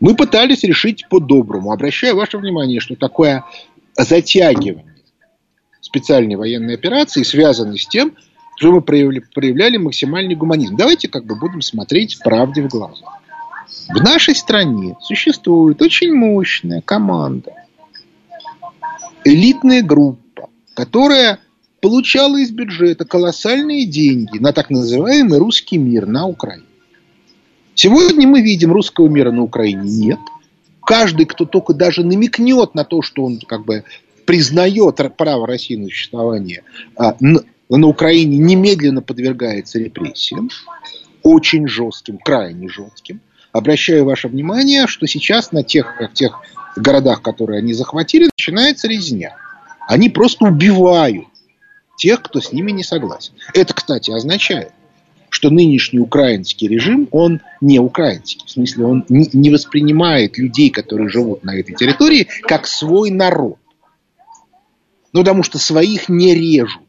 Мы 0.00 0.16
пытались 0.16 0.64
решить 0.64 1.08
по-доброму. 1.08 1.72
Обращаю 1.72 2.16
ваше 2.16 2.38
внимание, 2.38 2.80
что 2.80 2.96
такое 2.96 3.44
затягивание 3.96 4.91
специальной 5.92 6.36
военной 6.36 6.74
операции 6.74 7.22
связано 7.22 7.76
с 7.76 7.86
тем, 7.86 8.14
что 8.56 8.72
мы 8.72 8.80
проявляли, 8.80 9.22
проявляли 9.34 9.76
максимальный 9.76 10.34
гуманизм. 10.34 10.74
Давайте 10.76 11.08
как 11.08 11.26
бы 11.26 11.36
будем 11.36 11.60
смотреть 11.60 12.18
правде 12.24 12.62
в 12.62 12.68
глаза. 12.68 13.04
В 13.88 14.02
нашей 14.02 14.34
стране 14.34 14.96
существует 15.00 15.82
очень 15.82 16.14
мощная 16.14 16.80
команда, 16.80 17.52
элитная 19.24 19.82
группа, 19.82 20.48
которая 20.74 21.40
получала 21.80 22.38
из 22.38 22.50
бюджета 22.50 23.04
колоссальные 23.04 23.84
деньги 23.84 24.38
на 24.38 24.52
так 24.52 24.70
называемый 24.70 25.38
русский 25.38 25.76
мир 25.76 26.06
на 26.06 26.26
Украине. 26.26 26.66
Сегодня 27.74 28.26
мы 28.26 28.40
видим, 28.40 28.72
русского 28.72 29.08
мира 29.08 29.30
на 29.30 29.42
Украине 29.42 29.90
нет. 29.90 30.20
Каждый, 30.84 31.26
кто 31.26 31.44
только 31.44 31.74
даже 31.74 32.02
намекнет 32.02 32.74
на 32.74 32.84
то, 32.84 33.02
что 33.02 33.24
он 33.24 33.38
как 33.46 33.64
бы 33.64 33.84
признает 34.32 34.98
право 35.18 35.46
России 35.46 35.76
на 35.76 35.88
существование, 35.88 36.62
а, 36.96 37.14
на 37.20 37.86
Украине 37.86 38.38
немедленно 38.38 39.02
подвергается 39.02 39.78
репрессиям, 39.78 40.48
очень 41.22 41.68
жестким, 41.68 42.16
крайне 42.16 42.70
жестким. 42.70 43.20
Обращаю 43.52 44.06
ваше 44.06 44.28
внимание, 44.28 44.86
что 44.86 45.06
сейчас 45.06 45.52
на 45.52 45.62
тех, 45.62 46.00
тех 46.14 46.40
городах, 46.76 47.20
которые 47.20 47.58
они 47.58 47.74
захватили, 47.74 48.30
начинается 48.38 48.88
резня. 48.88 49.36
Они 49.86 50.08
просто 50.08 50.46
убивают 50.46 51.26
тех, 51.98 52.22
кто 52.22 52.40
с 52.40 52.52
ними 52.52 52.70
не 52.70 52.84
согласен. 52.84 53.34
Это, 53.52 53.74
кстати, 53.74 54.12
означает, 54.12 54.72
что 55.28 55.50
нынешний 55.50 55.98
украинский 55.98 56.68
режим, 56.68 57.06
он 57.10 57.42
не 57.60 57.78
украинский. 57.78 58.46
В 58.46 58.50
смысле, 58.50 58.86
он 58.86 59.04
не 59.10 59.50
воспринимает 59.50 60.38
людей, 60.38 60.70
которые 60.70 61.10
живут 61.10 61.44
на 61.44 61.54
этой 61.54 61.74
территории, 61.74 62.28
как 62.44 62.66
свой 62.66 63.10
народ. 63.10 63.58
Ну, 65.12 65.20
потому 65.20 65.42
что 65.42 65.58
своих 65.58 66.08
не 66.08 66.34
режут. 66.34 66.82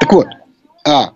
Так 0.00 0.12
вот, 0.12 0.26
а, 0.84 1.14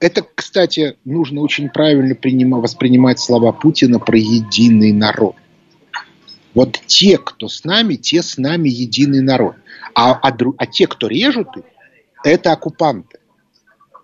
это, 0.00 0.24
кстати, 0.34 0.96
нужно 1.04 1.40
очень 1.40 1.68
правильно 1.68 2.14
принимать, 2.14 2.62
воспринимать 2.62 3.20
слова 3.20 3.52
Путина 3.52 3.98
про 3.98 4.18
единый 4.18 4.92
народ. 4.92 5.36
Вот 6.54 6.80
те, 6.86 7.18
кто 7.18 7.48
с 7.48 7.64
нами, 7.64 7.94
те 7.94 8.22
с 8.22 8.38
нами 8.38 8.68
единый 8.68 9.20
народ. 9.20 9.56
А, 9.94 10.12
а, 10.12 10.36
а 10.56 10.66
те, 10.66 10.86
кто 10.86 11.06
режут 11.06 11.56
их, 11.56 11.64
это 12.24 12.52
оккупанты. 12.52 13.18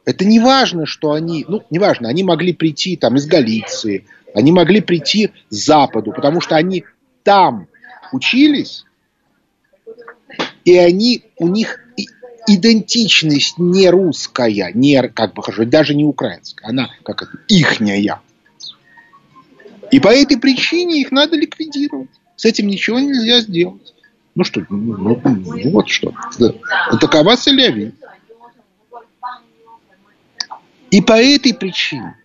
Это 0.04 0.24
не 0.24 0.38
важно, 0.38 0.86
что 0.86 1.12
они, 1.12 1.44
ну, 1.48 1.62
не 1.70 1.78
важно, 1.78 2.08
они 2.08 2.22
могли 2.22 2.52
прийти 2.52 2.96
там 2.96 3.16
из 3.16 3.26
Галиции, 3.26 4.06
они 4.34 4.52
могли 4.52 4.80
прийти 4.80 5.30
с 5.48 5.64
Западу, 5.64 6.12
потому 6.12 6.40
что 6.40 6.56
они 6.56 6.84
там 7.22 7.68
учились, 8.12 8.84
и 10.64 10.76
они, 10.76 11.22
у 11.38 11.48
них 11.48 11.80
идентичность 12.46 13.58
не 13.58 13.88
русская, 13.90 14.72
не, 14.74 15.02
как 15.08 15.34
бы 15.34 15.42
даже 15.66 15.94
не 15.94 16.04
украинская, 16.04 16.70
она 16.70 16.90
как 17.02 17.22
это, 17.22 17.32
ихняя. 17.48 18.20
И 19.90 20.00
по 20.00 20.08
этой 20.08 20.38
причине 20.38 21.00
их 21.00 21.12
надо 21.12 21.36
ликвидировать. 21.36 22.10
С 22.36 22.44
этим 22.44 22.66
ничего 22.66 22.98
нельзя 22.98 23.40
сделать. 23.40 23.94
Ну 24.34 24.42
что, 24.42 24.66
ну, 24.68 24.96
ну, 24.96 25.20
ну 25.24 25.70
вот 25.70 25.88
что. 25.88 26.12
Да. 26.38 26.54
Такова 26.98 27.36
Солявин. 27.36 27.94
И 30.90 31.00
по 31.00 31.12
этой 31.12 31.54
причине 31.54 32.16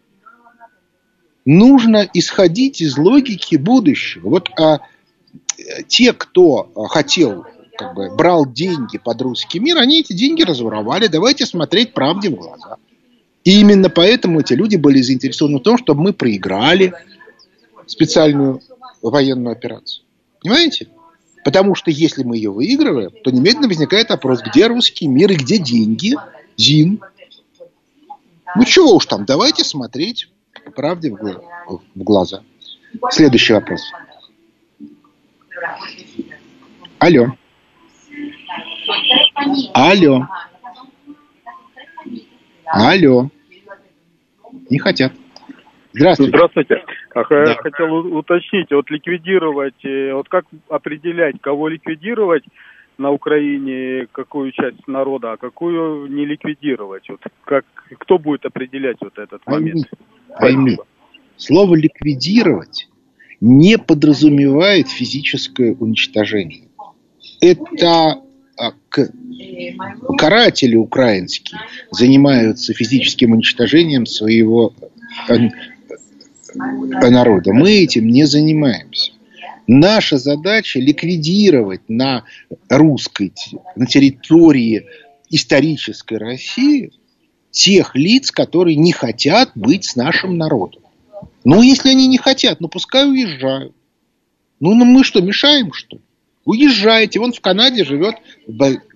нужно 1.46 2.08
исходить 2.14 2.82
из 2.82 2.98
логики 2.98 3.56
будущего. 3.56 4.30
Вот 4.30 4.50
а, 4.60 4.80
те, 5.88 6.14
кто 6.14 6.72
хотел, 6.90 7.46
как 7.80 7.94
бы, 7.96 8.14
брал 8.14 8.46
деньги 8.46 8.98
под 8.98 9.22
русский 9.22 9.62
мир, 9.62 9.78
они 9.78 10.02
эти 10.02 10.12
деньги 10.12 10.44
разворовали. 10.44 11.08
Давайте 11.08 11.46
смотреть 11.46 11.94
правде 11.94 12.30
в 12.30 12.36
глаза. 12.36 12.76
И 13.46 13.58
именно 13.62 13.90
поэтому 13.90 14.42
эти 14.42 14.52
люди 14.52 14.76
были 14.76 15.02
заинтересованы 15.02 15.60
в 15.60 15.64
том, 15.64 15.78
чтобы 15.78 16.02
мы 16.02 16.14
проиграли 16.14 16.94
специальную 17.88 18.62
военную 19.02 19.54
операцию. 19.54 20.04
Понимаете? 20.42 20.90
Потому 21.46 21.74
что 21.74 21.90
если 21.90 22.24
мы 22.24 22.36
ее 22.36 22.52
выигрываем, 22.52 23.12
то 23.24 23.32
немедленно 23.32 23.70
возникает 23.70 24.10
вопрос, 24.10 24.42
где 24.42 24.68
русский 24.68 25.08
мир 25.08 25.32
и 25.32 25.36
где 25.36 25.58
деньги? 25.58 26.16
ЗИН, 26.58 27.00
ну 28.58 28.66
чего 28.66 28.96
уж 28.96 29.06
там, 29.06 29.24
давайте 29.24 29.64
смотреть 29.64 30.30
правде 30.76 31.12
в, 31.12 31.42
в 31.96 32.04
глаза. 32.04 32.44
Следующий 33.10 33.54
вопрос. 33.54 33.82
Алло. 37.00 37.28
Алло. 39.74 40.28
Алло. 42.66 43.30
Не 44.70 44.80
хотят. 44.80 45.14
Здравствуйте. 45.94 46.32
Здравствуйте. 46.32 46.84
А 47.16 47.24
да. 47.28 47.56
Хотел 47.56 47.96
уточнить, 48.16 48.72
вот 48.72 48.90
ликвидировать, 48.92 49.84
э, 49.84 50.14
вот 50.14 50.30
как 50.30 50.46
определять, 50.70 51.42
кого 51.42 51.68
ликвидировать, 51.68 52.44
на 53.00 53.12
Украине 53.12 54.08
какую 54.12 54.52
часть 54.52 54.88
народа, 54.88 55.32
а 55.32 55.38
какую 55.38 56.08
не 56.12 56.26
ликвидировать? 56.26 57.10
Вот 57.10 57.22
как, 57.46 57.66
кто 57.98 58.20
будет 58.20 58.46
определять 58.46 58.98
вот 59.00 59.18
этот 59.18 59.46
момент? 59.48 59.90
Пойми, 60.38 60.78
Слово 61.38 61.76
ликвидировать 61.76 62.90
не 63.40 63.78
подразумевает 63.78 64.90
физическое 64.90 65.74
уничтожение. 65.76 66.68
Это 67.42 68.22
а, 68.60 68.74
к, 68.90 69.10
каратели 70.18 70.76
украинские 70.76 71.62
занимаются 71.92 72.74
физическим 72.74 73.32
уничтожением 73.32 74.06
своего 74.06 74.74
э, 75.30 75.50
народа. 77.10 77.54
Мы 77.54 77.84
этим 77.84 78.08
не 78.08 78.26
занимаемся. 78.26 79.14
Наша 79.66 80.18
задача 80.18 80.80
ликвидировать 80.80 81.88
на 81.88 82.26
русской, 82.68 83.34
на 83.78 83.86
территории 83.86 84.88
исторической 85.30 86.18
России 86.18 86.92
тех 87.52 87.96
лиц, 87.96 88.30
которые 88.30 88.76
не 88.76 88.92
хотят 88.92 89.52
быть 89.56 89.86
с 89.86 89.96
нашим 89.96 90.38
народом. 90.38 90.82
Ну, 91.46 91.62
если 91.62 91.92
они 91.92 92.08
не 92.08 92.18
хотят, 92.18 92.60
ну 92.60 92.68
пускай 92.68 93.08
уезжают. 93.08 93.74
Ну, 94.60 94.76
ну 94.76 94.84
мы 94.84 95.06
что, 95.06 95.22
мешаем, 95.22 95.72
что 95.72 95.96
ли? 95.96 96.02
Уезжайте. 96.46 97.20
Вон 97.20 97.34
в 97.34 97.42
Канаде 97.42 97.84
живет 97.84 98.16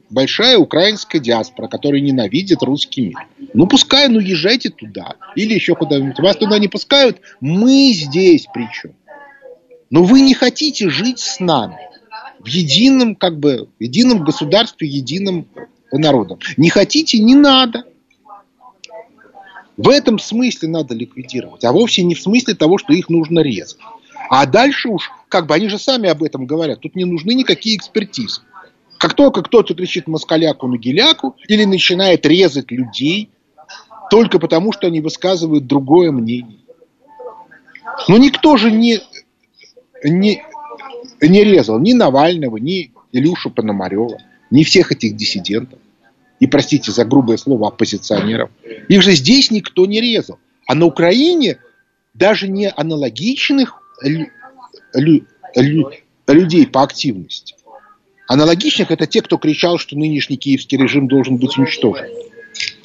большая 0.09 0.57
украинская 0.57 1.21
диаспора, 1.21 1.67
которая 1.67 2.01
ненавидит 2.01 2.63
русский 2.63 3.01
мир. 3.01 3.27
Ну, 3.53 3.67
пускай, 3.67 4.07
ну, 4.07 4.19
езжайте 4.19 4.69
туда. 4.69 5.15
Или 5.35 5.53
еще 5.53 5.75
куда-нибудь. 5.75 6.19
Вас 6.19 6.37
туда 6.37 6.59
не 6.59 6.67
пускают. 6.67 7.19
Мы 7.41 7.91
здесь 7.93 8.47
причем. 8.53 8.95
Но 9.89 10.03
вы 10.03 10.21
не 10.21 10.33
хотите 10.33 10.89
жить 10.89 11.19
с 11.19 11.39
нами 11.39 11.77
в 12.39 12.47
едином, 12.47 13.15
как 13.15 13.39
бы, 13.39 13.69
едином 13.79 14.23
государстве, 14.23 14.87
единым 14.87 15.47
народом. 15.91 16.39
Не 16.57 16.69
хотите, 16.69 17.19
не 17.19 17.35
надо. 17.35 17.83
В 19.77 19.89
этом 19.89 20.19
смысле 20.19 20.69
надо 20.69 20.93
ликвидировать, 20.93 21.63
а 21.63 21.71
вовсе 21.71 22.03
не 22.03 22.13
в 22.13 22.21
смысле 22.21 22.53
того, 22.53 22.77
что 22.77 22.93
их 22.93 23.09
нужно 23.09 23.39
резать. 23.39 23.77
А 24.35 24.47
дальше 24.47 24.89
уж, 24.89 25.11
как 25.29 25.45
бы, 25.45 25.53
они 25.53 25.69
же 25.69 25.77
сами 25.77 26.09
об 26.09 26.23
этом 26.23 26.47
говорят, 26.47 26.79
тут 26.79 26.95
не 26.95 27.05
нужны 27.05 27.35
никакие 27.35 27.77
экспертизы. 27.77 28.41
Как 28.97 29.13
только 29.13 29.43
кто-то 29.43 29.75
кричит 29.75 30.07
москаляку 30.07 30.65
на 30.65 30.79
геляку 30.79 31.35
или 31.47 31.65
начинает 31.65 32.25
резать 32.25 32.71
людей, 32.71 33.29
только 34.09 34.39
потому, 34.39 34.71
что 34.71 34.87
они 34.87 35.01
высказывают 35.01 35.67
другое 35.67 36.09
мнение. 36.09 36.57
Но 38.07 38.17
никто 38.17 38.57
же 38.57 38.71
не 38.71 39.01
не, 40.03 40.41
не 41.21 41.43
резал 41.43 41.77
ни 41.77 41.93
Навального, 41.93 42.57
ни 42.57 42.91
Илюшу 43.11 43.51
Пономарева. 43.51 44.17
не 44.49 44.63
всех 44.63 44.91
этих 44.91 45.15
диссидентов, 45.15 45.77
и, 46.39 46.47
простите 46.47 46.91
за 46.91 47.05
грубое 47.05 47.37
слово, 47.37 47.67
оппозиционеров. 47.67 48.49
Их 48.89 49.03
же 49.03 49.11
здесь 49.11 49.51
никто 49.51 49.85
не 49.85 50.01
резал. 50.01 50.39
А 50.65 50.73
на 50.73 50.87
Украине 50.87 51.59
даже 52.15 52.47
не 52.47 52.67
аналогичных 52.67 53.82
лю- 54.03 54.29
лю- 54.93 55.27
лю- 55.55 55.91
людей 56.27 56.67
по 56.67 56.83
активности. 56.83 57.55
Аналогичных 58.27 58.91
это 58.91 59.05
те, 59.05 59.21
кто 59.21 59.37
кричал, 59.37 59.77
что 59.77 59.97
нынешний 59.97 60.37
киевский 60.37 60.77
режим 60.77 61.07
должен 61.07 61.37
быть 61.37 61.57
уничтожен. 61.57 62.07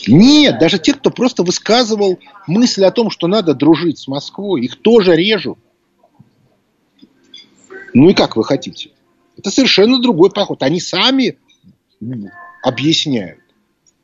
Нет, 0.06 0.58
даже 0.58 0.78
те, 0.78 0.94
кто 0.94 1.10
просто 1.10 1.42
высказывал 1.42 2.18
мысль 2.46 2.84
о 2.84 2.90
том, 2.90 3.10
что 3.10 3.26
надо 3.26 3.54
дружить 3.54 3.98
с 3.98 4.08
Москвой, 4.08 4.62
их 4.62 4.80
тоже 4.80 5.14
режут. 5.14 5.58
Ну 7.94 8.08
и 8.10 8.14
как 8.14 8.36
вы 8.36 8.44
хотите? 8.44 8.90
Это 9.36 9.50
совершенно 9.50 10.00
другой 10.00 10.30
подход. 10.30 10.62
Они 10.62 10.80
сами 10.80 11.38
объясняют, 12.62 13.40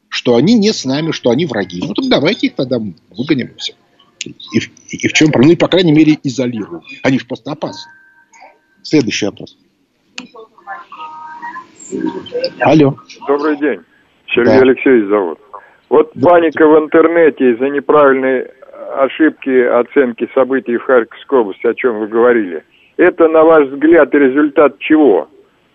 что 0.09 0.37
они 0.37 0.55
не 0.55 0.73
с 0.73 0.85
нами, 0.85 1.13
что 1.13 1.31
они 1.31 1.47
враги. 1.47 1.83
Ну 1.85 1.95
так 1.95 2.09
давайте 2.09 2.49
их 2.49 2.55
тогда 2.55 2.79
выгоним 3.11 3.49
и 3.49 3.59
все. 3.59 3.75
И, 4.31 4.59
и, 4.59 4.97
и 4.97 5.09
в 5.09 5.13
чем 5.13 5.29
проблема? 5.29 5.49
Ну 5.49 5.53
и, 5.55 5.57
по 5.57 5.69
крайней 5.69 5.93
мере, 5.93 6.19
изолируем. 6.23 6.83
Они 7.03 7.19
же 7.19 7.27
просто 7.27 7.53
опасны. 7.53 7.91
Следующий 8.83 9.27
вопрос. 9.27 9.57
Алло. 12.61 12.97
Добрый 13.27 13.57
день. 13.59 13.81
Сергей 14.29 14.59
да. 14.59 14.61
Алексеевич 14.61 15.09
зовут. 15.09 15.39
Вот 15.89 16.11
да. 16.15 16.29
паника 16.29 16.67
в 16.67 16.79
интернете 16.79 17.53
из-за 17.53 17.69
неправильной 17.69 18.49
ошибки 18.97 19.65
оценки 19.65 20.29
событий 20.35 20.77
в 20.77 20.83
Харьковской 20.83 21.41
области, 21.41 21.67
о 21.67 21.75
чем 21.75 22.01
вы 22.01 22.09
говорили. 22.09 22.65
Это, 22.97 23.29
на 23.29 23.43
ваш 23.43 23.69
взгляд, 23.69 24.15
результат 24.15 24.79
чего? 24.79 25.29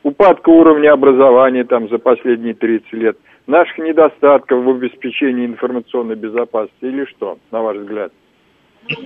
Упадка 0.04 0.50
уровня 0.50 0.94
образования 0.94 1.66
там 1.66 1.90
за 1.90 1.98
последние 1.98 2.54
30 2.54 2.94
лет, 2.94 3.18
наших 3.48 3.78
недостатков 3.80 4.64
в 4.64 4.70
обеспечении 4.70 5.46
информационной 5.46 6.16
безопасности 6.16 6.86
или 6.86 7.06
что, 7.06 7.38
на 7.52 7.62
ваш 7.62 7.78
взгляд? 7.78 8.14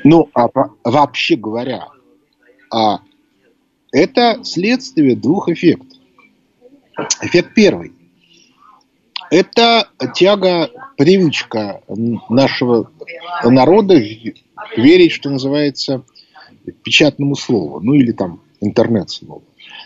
Ну, 0.03 0.29
а 0.33 0.47
вообще 0.83 1.35
говоря, 1.35 1.87
а, 2.71 3.01
это 3.91 4.43
следствие 4.43 5.15
двух 5.15 5.49
эффектов. 5.49 5.97
Эффект 7.21 7.53
первый. 7.53 7.93
Это 9.29 9.89
тяга, 10.13 10.69
привычка 10.97 11.81
нашего 12.29 12.91
народа 13.43 13.95
верить, 14.77 15.11
что 15.11 15.29
называется, 15.29 16.03
печатному 16.83 17.35
слову, 17.35 17.79
ну 17.79 17.93
или 17.93 18.11
там 18.11 18.41
интернет-слову. 18.61 19.43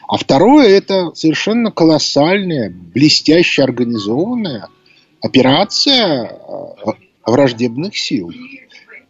А 0.08 0.18
второе– 0.18 0.68
это 0.70 1.14
совершенно 1.14 1.72
колоссальная, 1.72 2.70
блестяще 2.70 3.64
организованная 3.64 4.70
операция 5.22 6.26
э, 6.26 6.92
враждебных 7.26 7.98
сил. 7.98 8.32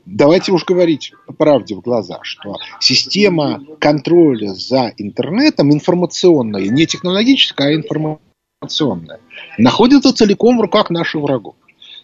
Давайте 0.09 0.53
уж 0.53 0.63
говорить 0.63 1.11
по 1.25 1.33
правде 1.33 1.75
в 1.75 1.81
глаза, 1.81 2.19
что 2.21 2.55
система 2.79 3.61
контроля 3.77 4.53
за 4.53 4.93
интернетом 4.97 5.73
информационная, 5.73 6.69
не 6.69 6.85
технологическая, 6.85 7.67
а 7.67 7.75
информационная, 7.75 9.19
находится 9.57 10.13
целиком 10.13 10.59
в 10.59 10.61
руках 10.61 10.89
наших 10.89 11.21
врагов. 11.21 11.55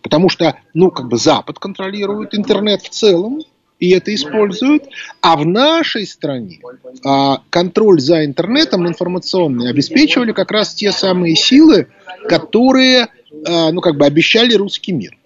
Потому 0.02 0.28
что, 0.28 0.58
ну, 0.74 0.92
как 0.92 1.08
бы 1.08 1.18
Запад 1.18 1.60
контролирует 1.60 2.36
интернет 2.36 2.82
в 2.82 2.90
целом, 2.90 3.40
и 3.80 3.92
это 3.92 4.14
используют. 4.14 4.84
А 5.22 5.38
в 5.38 5.46
нашей 5.46 6.06
стране 6.06 6.60
а, 7.06 7.42
контроль 7.50 8.02
за 8.02 8.26
интернетом 8.26 8.86
информационный 8.86 9.70
обеспечивали 9.70 10.34
как 10.34 10.52
раз 10.52 10.74
те 10.74 10.92
самые 10.92 11.38
силы, 11.38 11.88
которые 12.28 13.08
а, 13.48 13.72
ну, 13.72 13.80
как 13.80 13.96
бы 13.96 14.06
обещали 14.06 14.56
русский 14.56 14.92
мир. 14.92 15.18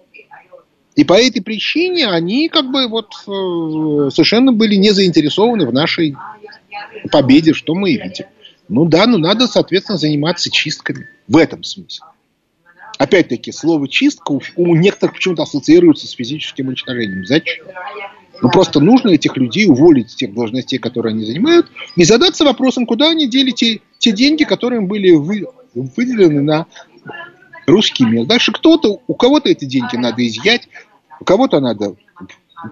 И 0.98 1.04
по 1.04 1.12
этой 1.12 1.40
причине 1.40 2.08
они 2.08 2.48
как 2.48 2.72
бы 2.72 2.88
вот 2.88 3.12
э, 3.28 4.10
совершенно 4.10 4.52
были 4.52 4.74
не 4.74 4.90
заинтересованы 4.90 5.64
в 5.64 5.72
нашей 5.72 6.16
победе, 7.12 7.52
что 7.54 7.76
мы 7.76 7.92
и 7.92 8.02
видим. 8.02 8.24
Ну 8.68 8.84
да, 8.84 9.06
ну 9.06 9.16
надо, 9.16 9.46
соответственно, 9.46 9.96
заниматься 9.96 10.50
чистками 10.50 11.06
в 11.28 11.36
этом 11.36 11.62
смысле. 11.62 12.04
Опять-таки, 12.98 13.52
слово 13.52 13.86
чистка 13.86 14.32
у, 14.56 14.74
некоторых 14.74 15.14
почему-то 15.14 15.44
ассоциируется 15.44 16.08
с 16.08 16.10
физическим 16.10 16.66
уничтожением. 16.66 17.24
Зачем? 17.24 17.64
Ну, 18.42 18.50
просто 18.50 18.80
нужно 18.80 19.10
этих 19.10 19.36
людей 19.36 19.66
уволить 19.66 20.10
с 20.10 20.16
тех 20.16 20.34
должностей, 20.34 20.80
которые 20.80 21.12
они 21.12 21.24
занимают, 21.24 21.68
и 21.94 22.02
задаться 22.02 22.44
вопросом, 22.44 22.86
куда 22.86 23.10
они 23.10 23.28
дели 23.28 23.52
те, 23.52 23.82
те 23.98 24.10
деньги, 24.10 24.42
которые 24.42 24.80
им 24.80 24.88
были 24.88 25.12
вы, 25.12 25.46
выделены 25.74 26.42
на 26.42 26.66
русский 27.68 28.04
мир. 28.04 28.26
Дальше 28.26 28.50
кто-то, 28.52 29.00
у 29.06 29.14
кого-то 29.14 29.48
эти 29.48 29.64
деньги 29.64 29.96
надо 29.96 30.26
изъять, 30.26 30.68
кого-то 31.24 31.60
надо 31.60 31.96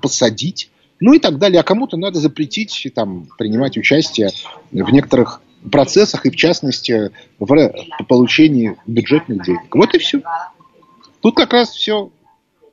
посадить, 0.03 0.71
ну 1.01 1.15
и 1.15 1.19
так 1.19 1.39
далее. 1.39 1.61
А 1.61 1.65
кому-то 1.65 1.97
надо 1.97 2.19
запретить 2.19 2.91
там, 2.95 3.27
принимать 3.39 3.77
участие 3.77 4.31
в 4.71 4.91
некоторых 4.91 5.41
процессах 5.71 6.27
и, 6.27 6.31
в 6.31 6.37
частности, 6.37 7.11
в 7.39 8.05
получении 8.09 8.77
бюджетных 8.87 9.43
денег. 9.43 9.75
Вот 9.75 9.95
и 9.95 9.99
все. 9.99 10.21
Тут 11.21 11.37
как 11.37 11.53
раз 11.53 11.71
все 11.71 12.11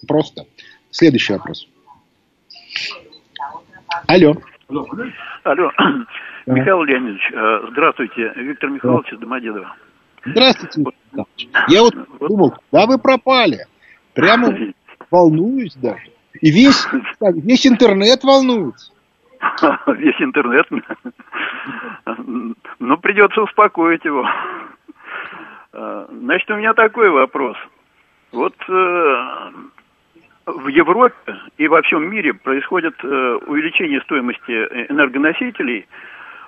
просто. 0.07 0.45
Следующий 0.91 1.33
вопрос. 1.33 1.67
Алло. 4.07 4.35
Алло. 5.43 5.71
Михаил 6.45 6.83
Леонидович, 6.83 7.31
э, 7.31 7.71
здравствуйте. 7.71 8.33
Виктор 8.35 8.69
Михайлович 8.69 9.13
из 9.13 9.19
Домодедово. 9.19 9.75
Здравствуйте. 10.25 10.83
Я 11.69 11.81
вот 11.81 11.95
думал, 12.19 12.53
да 12.71 12.85
вы 12.85 12.97
пропали. 12.97 13.65
Прямо 14.13 14.53
волнуюсь 15.13 15.75
даже. 15.75 16.01
И 16.41 16.49
весь, 16.49 16.87
весь 17.21 17.67
интернет 17.67 18.23
волнуется. 18.23 18.91
Весь 19.87 20.19
интернет? 20.19 20.65
Ну, 22.79 22.97
придется 22.97 23.41
успокоить 23.41 24.03
его. 24.05 24.25
Значит, 25.73 26.49
у 26.49 26.55
меня 26.55 26.73
такой 26.73 27.09
вопрос. 27.09 27.57
Вот 28.31 28.55
э, 28.67 29.51
в 30.45 30.67
Европе 30.69 31.35
и 31.57 31.67
во 31.67 31.81
всем 31.83 32.09
мире 32.09 32.33
происходит 32.33 32.95
э, 33.03 33.39
увеличение 33.45 34.01
стоимости 34.01 34.51
энергоносителей. 34.89 35.85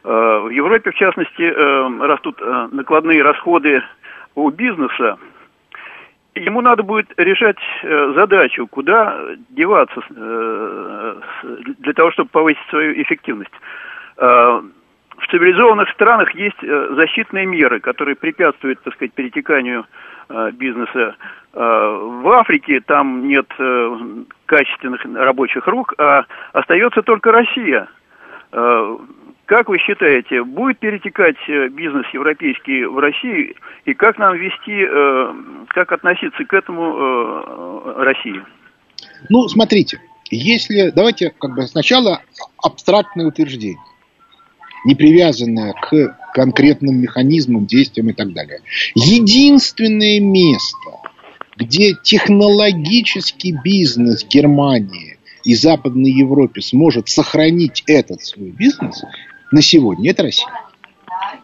Э, 0.03 0.39
в 0.39 0.49
Европе, 0.49 0.91
в 0.91 0.95
частности, 0.95 1.43
растут 2.01 2.41
накладные 2.72 3.22
расходы 3.22 3.84
у 4.36 4.49
бизнеса. 4.49 5.18
Ему 6.36 6.59
надо 6.59 6.83
будет 6.83 7.13
решать 7.17 7.57
э, 7.81 8.13
задачу, 8.13 8.67
куда 8.67 9.17
деваться 9.49 10.01
э, 10.09 11.15
для 11.79 11.93
того, 11.93 12.11
чтобы 12.11 12.29
повысить 12.29 12.69
свою 12.69 13.01
эффективность. 13.01 13.53
Э, 14.17 14.61
в 15.17 15.27
цивилизованных 15.31 15.89
странах 15.91 16.36
есть 16.36 16.59
защитные 16.61 17.45
меры, 17.45 17.79
которые 17.79 18.15
препятствуют, 18.15 18.81
так 18.83 18.93
сказать, 18.95 19.13
перетеканию 19.13 19.86
бизнеса 20.53 21.15
в 21.53 22.27
Африке 22.33 22.81
там 22.81 23.25
нет 23.25 23.47
качественных 24.45 25.05
рабочих 25.05 25.67
рук, 25.67 25.93
а 25.97 26.25
остается 26.51 27.01
только 27.01 27.31
Россия. 27.31 27.88
Э, 29.45 29.47
как 29.47 29.69
вы 29.69 29.77
считаете, 29.79 30.43
будет 30.43 30.79
перетекать 30.79 31.37
бизнес 31.71 32.05
европейский 32.13 32.85
в 32.85 32.97
Россию, 32.97 33.55
и 33.85 33.93
как 33.93 34.17
нам 34.17 34.35
вести, 34.35 35.65
как 35.67 35.91
относиться 35.91 36.43
к 36.45 36.53
этому 36.53 37.93
России? 37.97 38.41
Ну, 39.29 39.47
смотрите, 39.47 39.99
если, 40.31 40.89
давайте 40.89 41.33
как 41.37 41.55
бы 41.55 41.63
сначала 41.63 42.21
абстрактное 42.61 43.27
утверждение, 43.27 43.79
не 44.85 44.95
привязанное 44.95 45.73
к 45.73 46.17
конкретным 46.33 46.99
механизмам, 47.01 47.65
действиям 47.65 48.09
и 48.09 48.13
так 48.13 48.33
далее. 48.33 48.59
Единственное 48.93 50.19
место, 50.19 50.91
где 51.57 51.93
технологический 52.03 53.55
бизнес 53.63 54.25
Германии 54.25 55.17
и 55.43 55.55
Западной 55.55 56.11
Европе 56.11 56.61
сможет 56.61 57.07
сохранить 57.07 57.83
этот 57.87 58.23
свой 58.23 58.49
бизнес, 58.49 59.03
на 59.51 59.61
сегодня 59.61 60.11
это 60.11 60.23
Россия. 60.23 60.47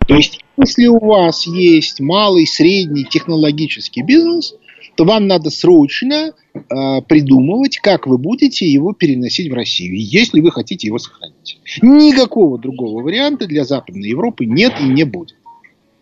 То 0.08 0.16
есть, 0.16 0.40
если 0.58 0.88
у 0.88 1.00
вас 1.00 1.46
есть 1.48 2.00
малый, 2.00 2.46
средний 2.46 3.06
технологический 3.06 4.02
бизнес, 4.02 4.56
то 4.96 5.06
вам 5.06 5.28
надо 5.28 5.50
срочно 5.50 6.34
э, 6.54 6.62
придумывать, 7.08 7.78
как 7.78 8.08
вы 8.08 8.18
будете 8.18 8.68
его 8.68 8.94
переносить 8.94 9.50
в 9.50 9.54
Россию, 9.54 9.96
если 9.98 10.42
вы 10.42 10.52
хотите 10.52 10.88
его 10.88 10.98
сохранить. 10.98 11.60
Никакого 11.82 12.58
другого 12.58 13.02
варианта 13.02 13.48
для 13.48 13.64
Западной 13.64 14.10
Европы 14.10 14.46
нет 14.46 14.74
и 14.80 14.84
не 14.84 15.04
будет. 15.04 15.38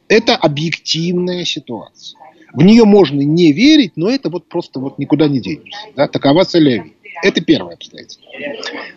Это 0.07 0.35
объективная 0.35 1.45
ситуация. 1.45 2.19
В 2.51 2.63
нее 2.63 2.83
можно 2.85 3.21
не 3.21 3.51
верить, 3.51 3.91
но 3.95 4.09
это 4.09 4.29
вот 4.29 4.47
просто 4.47 4.79
вот 4.79 4.97
никуда 4.97 5.27
не 5.27 5.39
денешься. 5.39 5.87
Да? 5.95 6.07
Такова 6.07 6.45
цель 6.45 6.93
Это 7.21 7.41
первое 7.41 7.75
обстоятельство. 7.75 8.23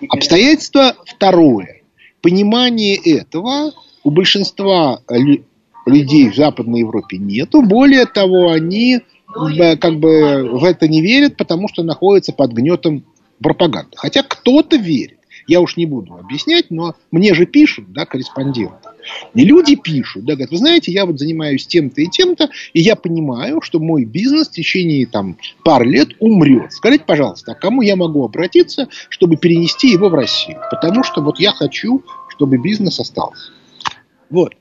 Обстоятельство 0.08 0.96
второе. 1.04 1.81
Понимание 2.22 2.96
этого 2.96 3.72
у 4.04 4.10
большинства 4.10 5.00
людей 5.86 6.30
в 6.30 6.36
Западной 6.36 6.80
Европе 6.80 7.18
нету. 7.18 7.62
Более 7.62 8.06
того, 8.06 8.50
они 8.50 9.00
как 9.26 9.98
бы 9.98 10.48
в 10.52 10.64
это 10.64 10.88
не 10.88 11.00
верят, 11.02 11.36
потому 11.36 11.68
что 11.68 11.82
находятся 11.82 12.32
под 12.32 12.52
гнетом 12.52 13.04
пропаганды. 13.42 13.96
Хотя 13.96 14.22
кто-то 14.22 14.76
верит. 14.76 15.18
Я 15.52 15.60
уж 15.60 15.76
не 15.76 15.84
буду 15.84 16.14
объяснять, 16.14 16.70
но 16.70 16.94
мне 17.10 17.34
же 17.34 17.44
пишут, 17.44 17.92
да, 17.92 18.06
корреспонденты. 18.06 18.88
И 19.34 19.44
люди 19.44 19.76
пишут, 19.76 20.24
да, 20.24 20.32
говорят, 20.32 20.50
вы 20.50 20.56
знаете, 20.56 20.90
я 20.90 21.04
вот 21.04 21.18
занимаюсь 21.18 21.66
тем-то 21.66 22.00
и 22.00 22.06
тем-то, 22.06 22.48
и 22.72 22.80
я 22.80 22.96
понимаю, 22.96 23.60
что 23.60 23.78
мой 23.78 24.06
бизнес 24.06 24.48
в 24.48 24.52
течение 24.52 25.04
там 25.04 25.36
пар 25.62 25.86
лет 25.86 26.08
умрет. 26.20 26.72
Скажите, 26.72 27.04
пожалуйста, 27.06 27.52
а 27.52 27.54
кому 27.54 27.82
я 27.82 27.96
могу 27.96 28.24
обратиться, 28.24 28.88
чтобы 29.10 29.36
перенести 29.36 29.90
его 29.90 30.08
в 30.08 30.14
Россию? 30.14 30.58
Потому 30.70 31.04
что 31.04 31.20
вот 31.20 31.38
я 31.38 31.52
хочу, 31.52 32.02
чтобы 32.30 32.56
бизнес 32.56 32.98
остался. 32.98 33.52
Вот. 34.30 34.54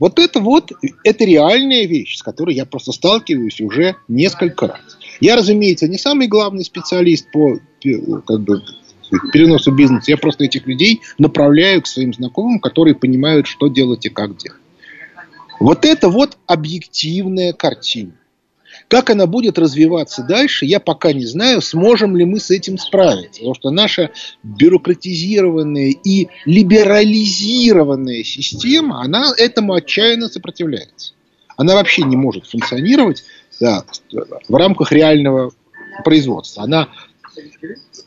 Вот 0.00 0.18
это 0.18 0.40
вот, 0.40 0.72
это 1.04 1.24
реальная 1.24 1.86
вещь, 1.86 2.16
с 2.16 2.22
которой 2.24 2.56
я 2.56 2.66
просто 2.66 2.90
сталкиваюсь 2.90 3.60
уже 3.60 3.94
несколько 4.08 4.66
раз. 4.66 4.98
Я, 5.20 5.36
разумеется, 5.36 5.86
не 5.86 5.98
самый 5.98 6.26
главный 6.26 6.64
специалист 6.64 7.30
по 7.30 7.60
как 8.26 8.40
бы, 8.40 8.60
переносу 9.32 9.72
бизнеса. 9.72 10.10
Я 10.10 10.16
просто 10.16 10.44
этих 10.44 10.66
людей 10.66 11.02
направляю 11.18 11.82
к 11.82 11.86
своим 11.86 12.12
знакомым, 12.12 12.60
которые 12.60 12.94
понимают, 12.94 13.46
что 13.46 13.68
делать 13.68 14.06
и 14.06 14.08
как 14.08 14.36
делать. 14.36 14.60
Вот 15.60 15.84
это 15.84 16.08
вот 16.08 16.38
объективная 16.46 17.52
картина. 17.52 18.12
Как 18.88 19.10
она 19.10 19.26
будет 19.26 19.58
развиваться 19.58 20.22
дальше, 20.22 20.66
я 20.66 20.80
пока 20.80 21.12
не 21.12 21.26
знаю, 21.26 21.60
сможем 21.60 22.16
ли 22.16 22.24
мы 22.24 22.40
с 22.40 22.50
этим 22.50 22.78
справиться. 22.78 23.40
Потому 23.40 23.54
что 23.54 23.70
наша 23.70 24.10
бюрократизированная 24.42 25.94
и 26.04 26.28
либерализированная 26.46 28.24
система, 28.24 29.02
она 29.02 29.32
этому 29.36 29.74
отчаянно 29.74 30.28
сопротивляется. 30.28 31.12
Она 31.56 31.74
вообще 31.74 32.02
не 32.02 32.16
может 32.16 32.46
функционировать 32.46 33.24
да, 33.60 33.84
в 34.48 34.54
рамках 34.54 34.90
реального 34.90 35.52
производства. 36.04 36.64
Она 36.64 36.88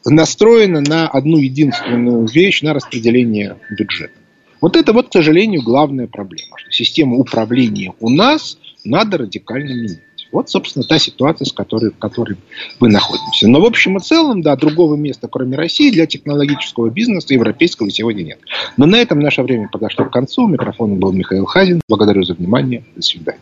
настроена 0.06 0.82
на 0.82 1.08
одну 1.08 1.38
единственную 1.38 2.28
вещь, 2.28 2.62
на 2.62 2.74
распределение 2.74 3.58
бюджета. 3.72 4.14
Вот 4.62 4.76
это 4.76 4.94
вот, 4.94 5.10
к 5.10 5.14
сожалению, 5.14 5.62
главная 5.62 6.08
проблема. 6.08 6.58
Что 6.58 6.72
систему 6.72 7.20
управления 7.20 7.94
у 8.00 8.10
нас 8.10 8.58
надо 8.84 9.20
радикально 9.20 9.74
менять. 9.74 10.00
Вот, 10.32 10.50
собственно, 10.50 10.84
та 10.84 11.00
ситуация, 11.00 11.46
с 11.46 11.54
которой, 11.54 11.92
в 11.92 11.98
которой 11.98 12.38
мы 12.80 12.90
находимся. 12.90 13.48
Но 13.48 13.62
в 13.62 13.66
общем 13.66 13.98
и 13.98 14.00
целом, 14.02 14.42
да, 14.42 14.56
другого 14.56 14.96
места, 14.96 15.28
кроме 15.28 15.56
России, 15.56 15.92
для 15.92 16.08
технологического 16.08 16.90
бизнеса 16.90 17.34
европейского 17.34 17.90
сегодня 17.90 18.24
нет. 18.24 18.40
Но 18.76 18.86
на 18.86 18.98
этом 18.98 19.20
наше 19.20 19.44
время 19.44 19.70
подошло 19.72 20.06
к 20.06 20.12
концу. 20.12 20.44
У 20.44 20.48
микрофона 20.48 20.96
был 20.96 21.14
Михаил 21.14 21.46
Хазин. 21.46 21.82
Благодарю 21.88 22.24
за 22.24 22.34
внимание. 22.34 22.84
До 22.96 23.02
свидания. 23.02 23.40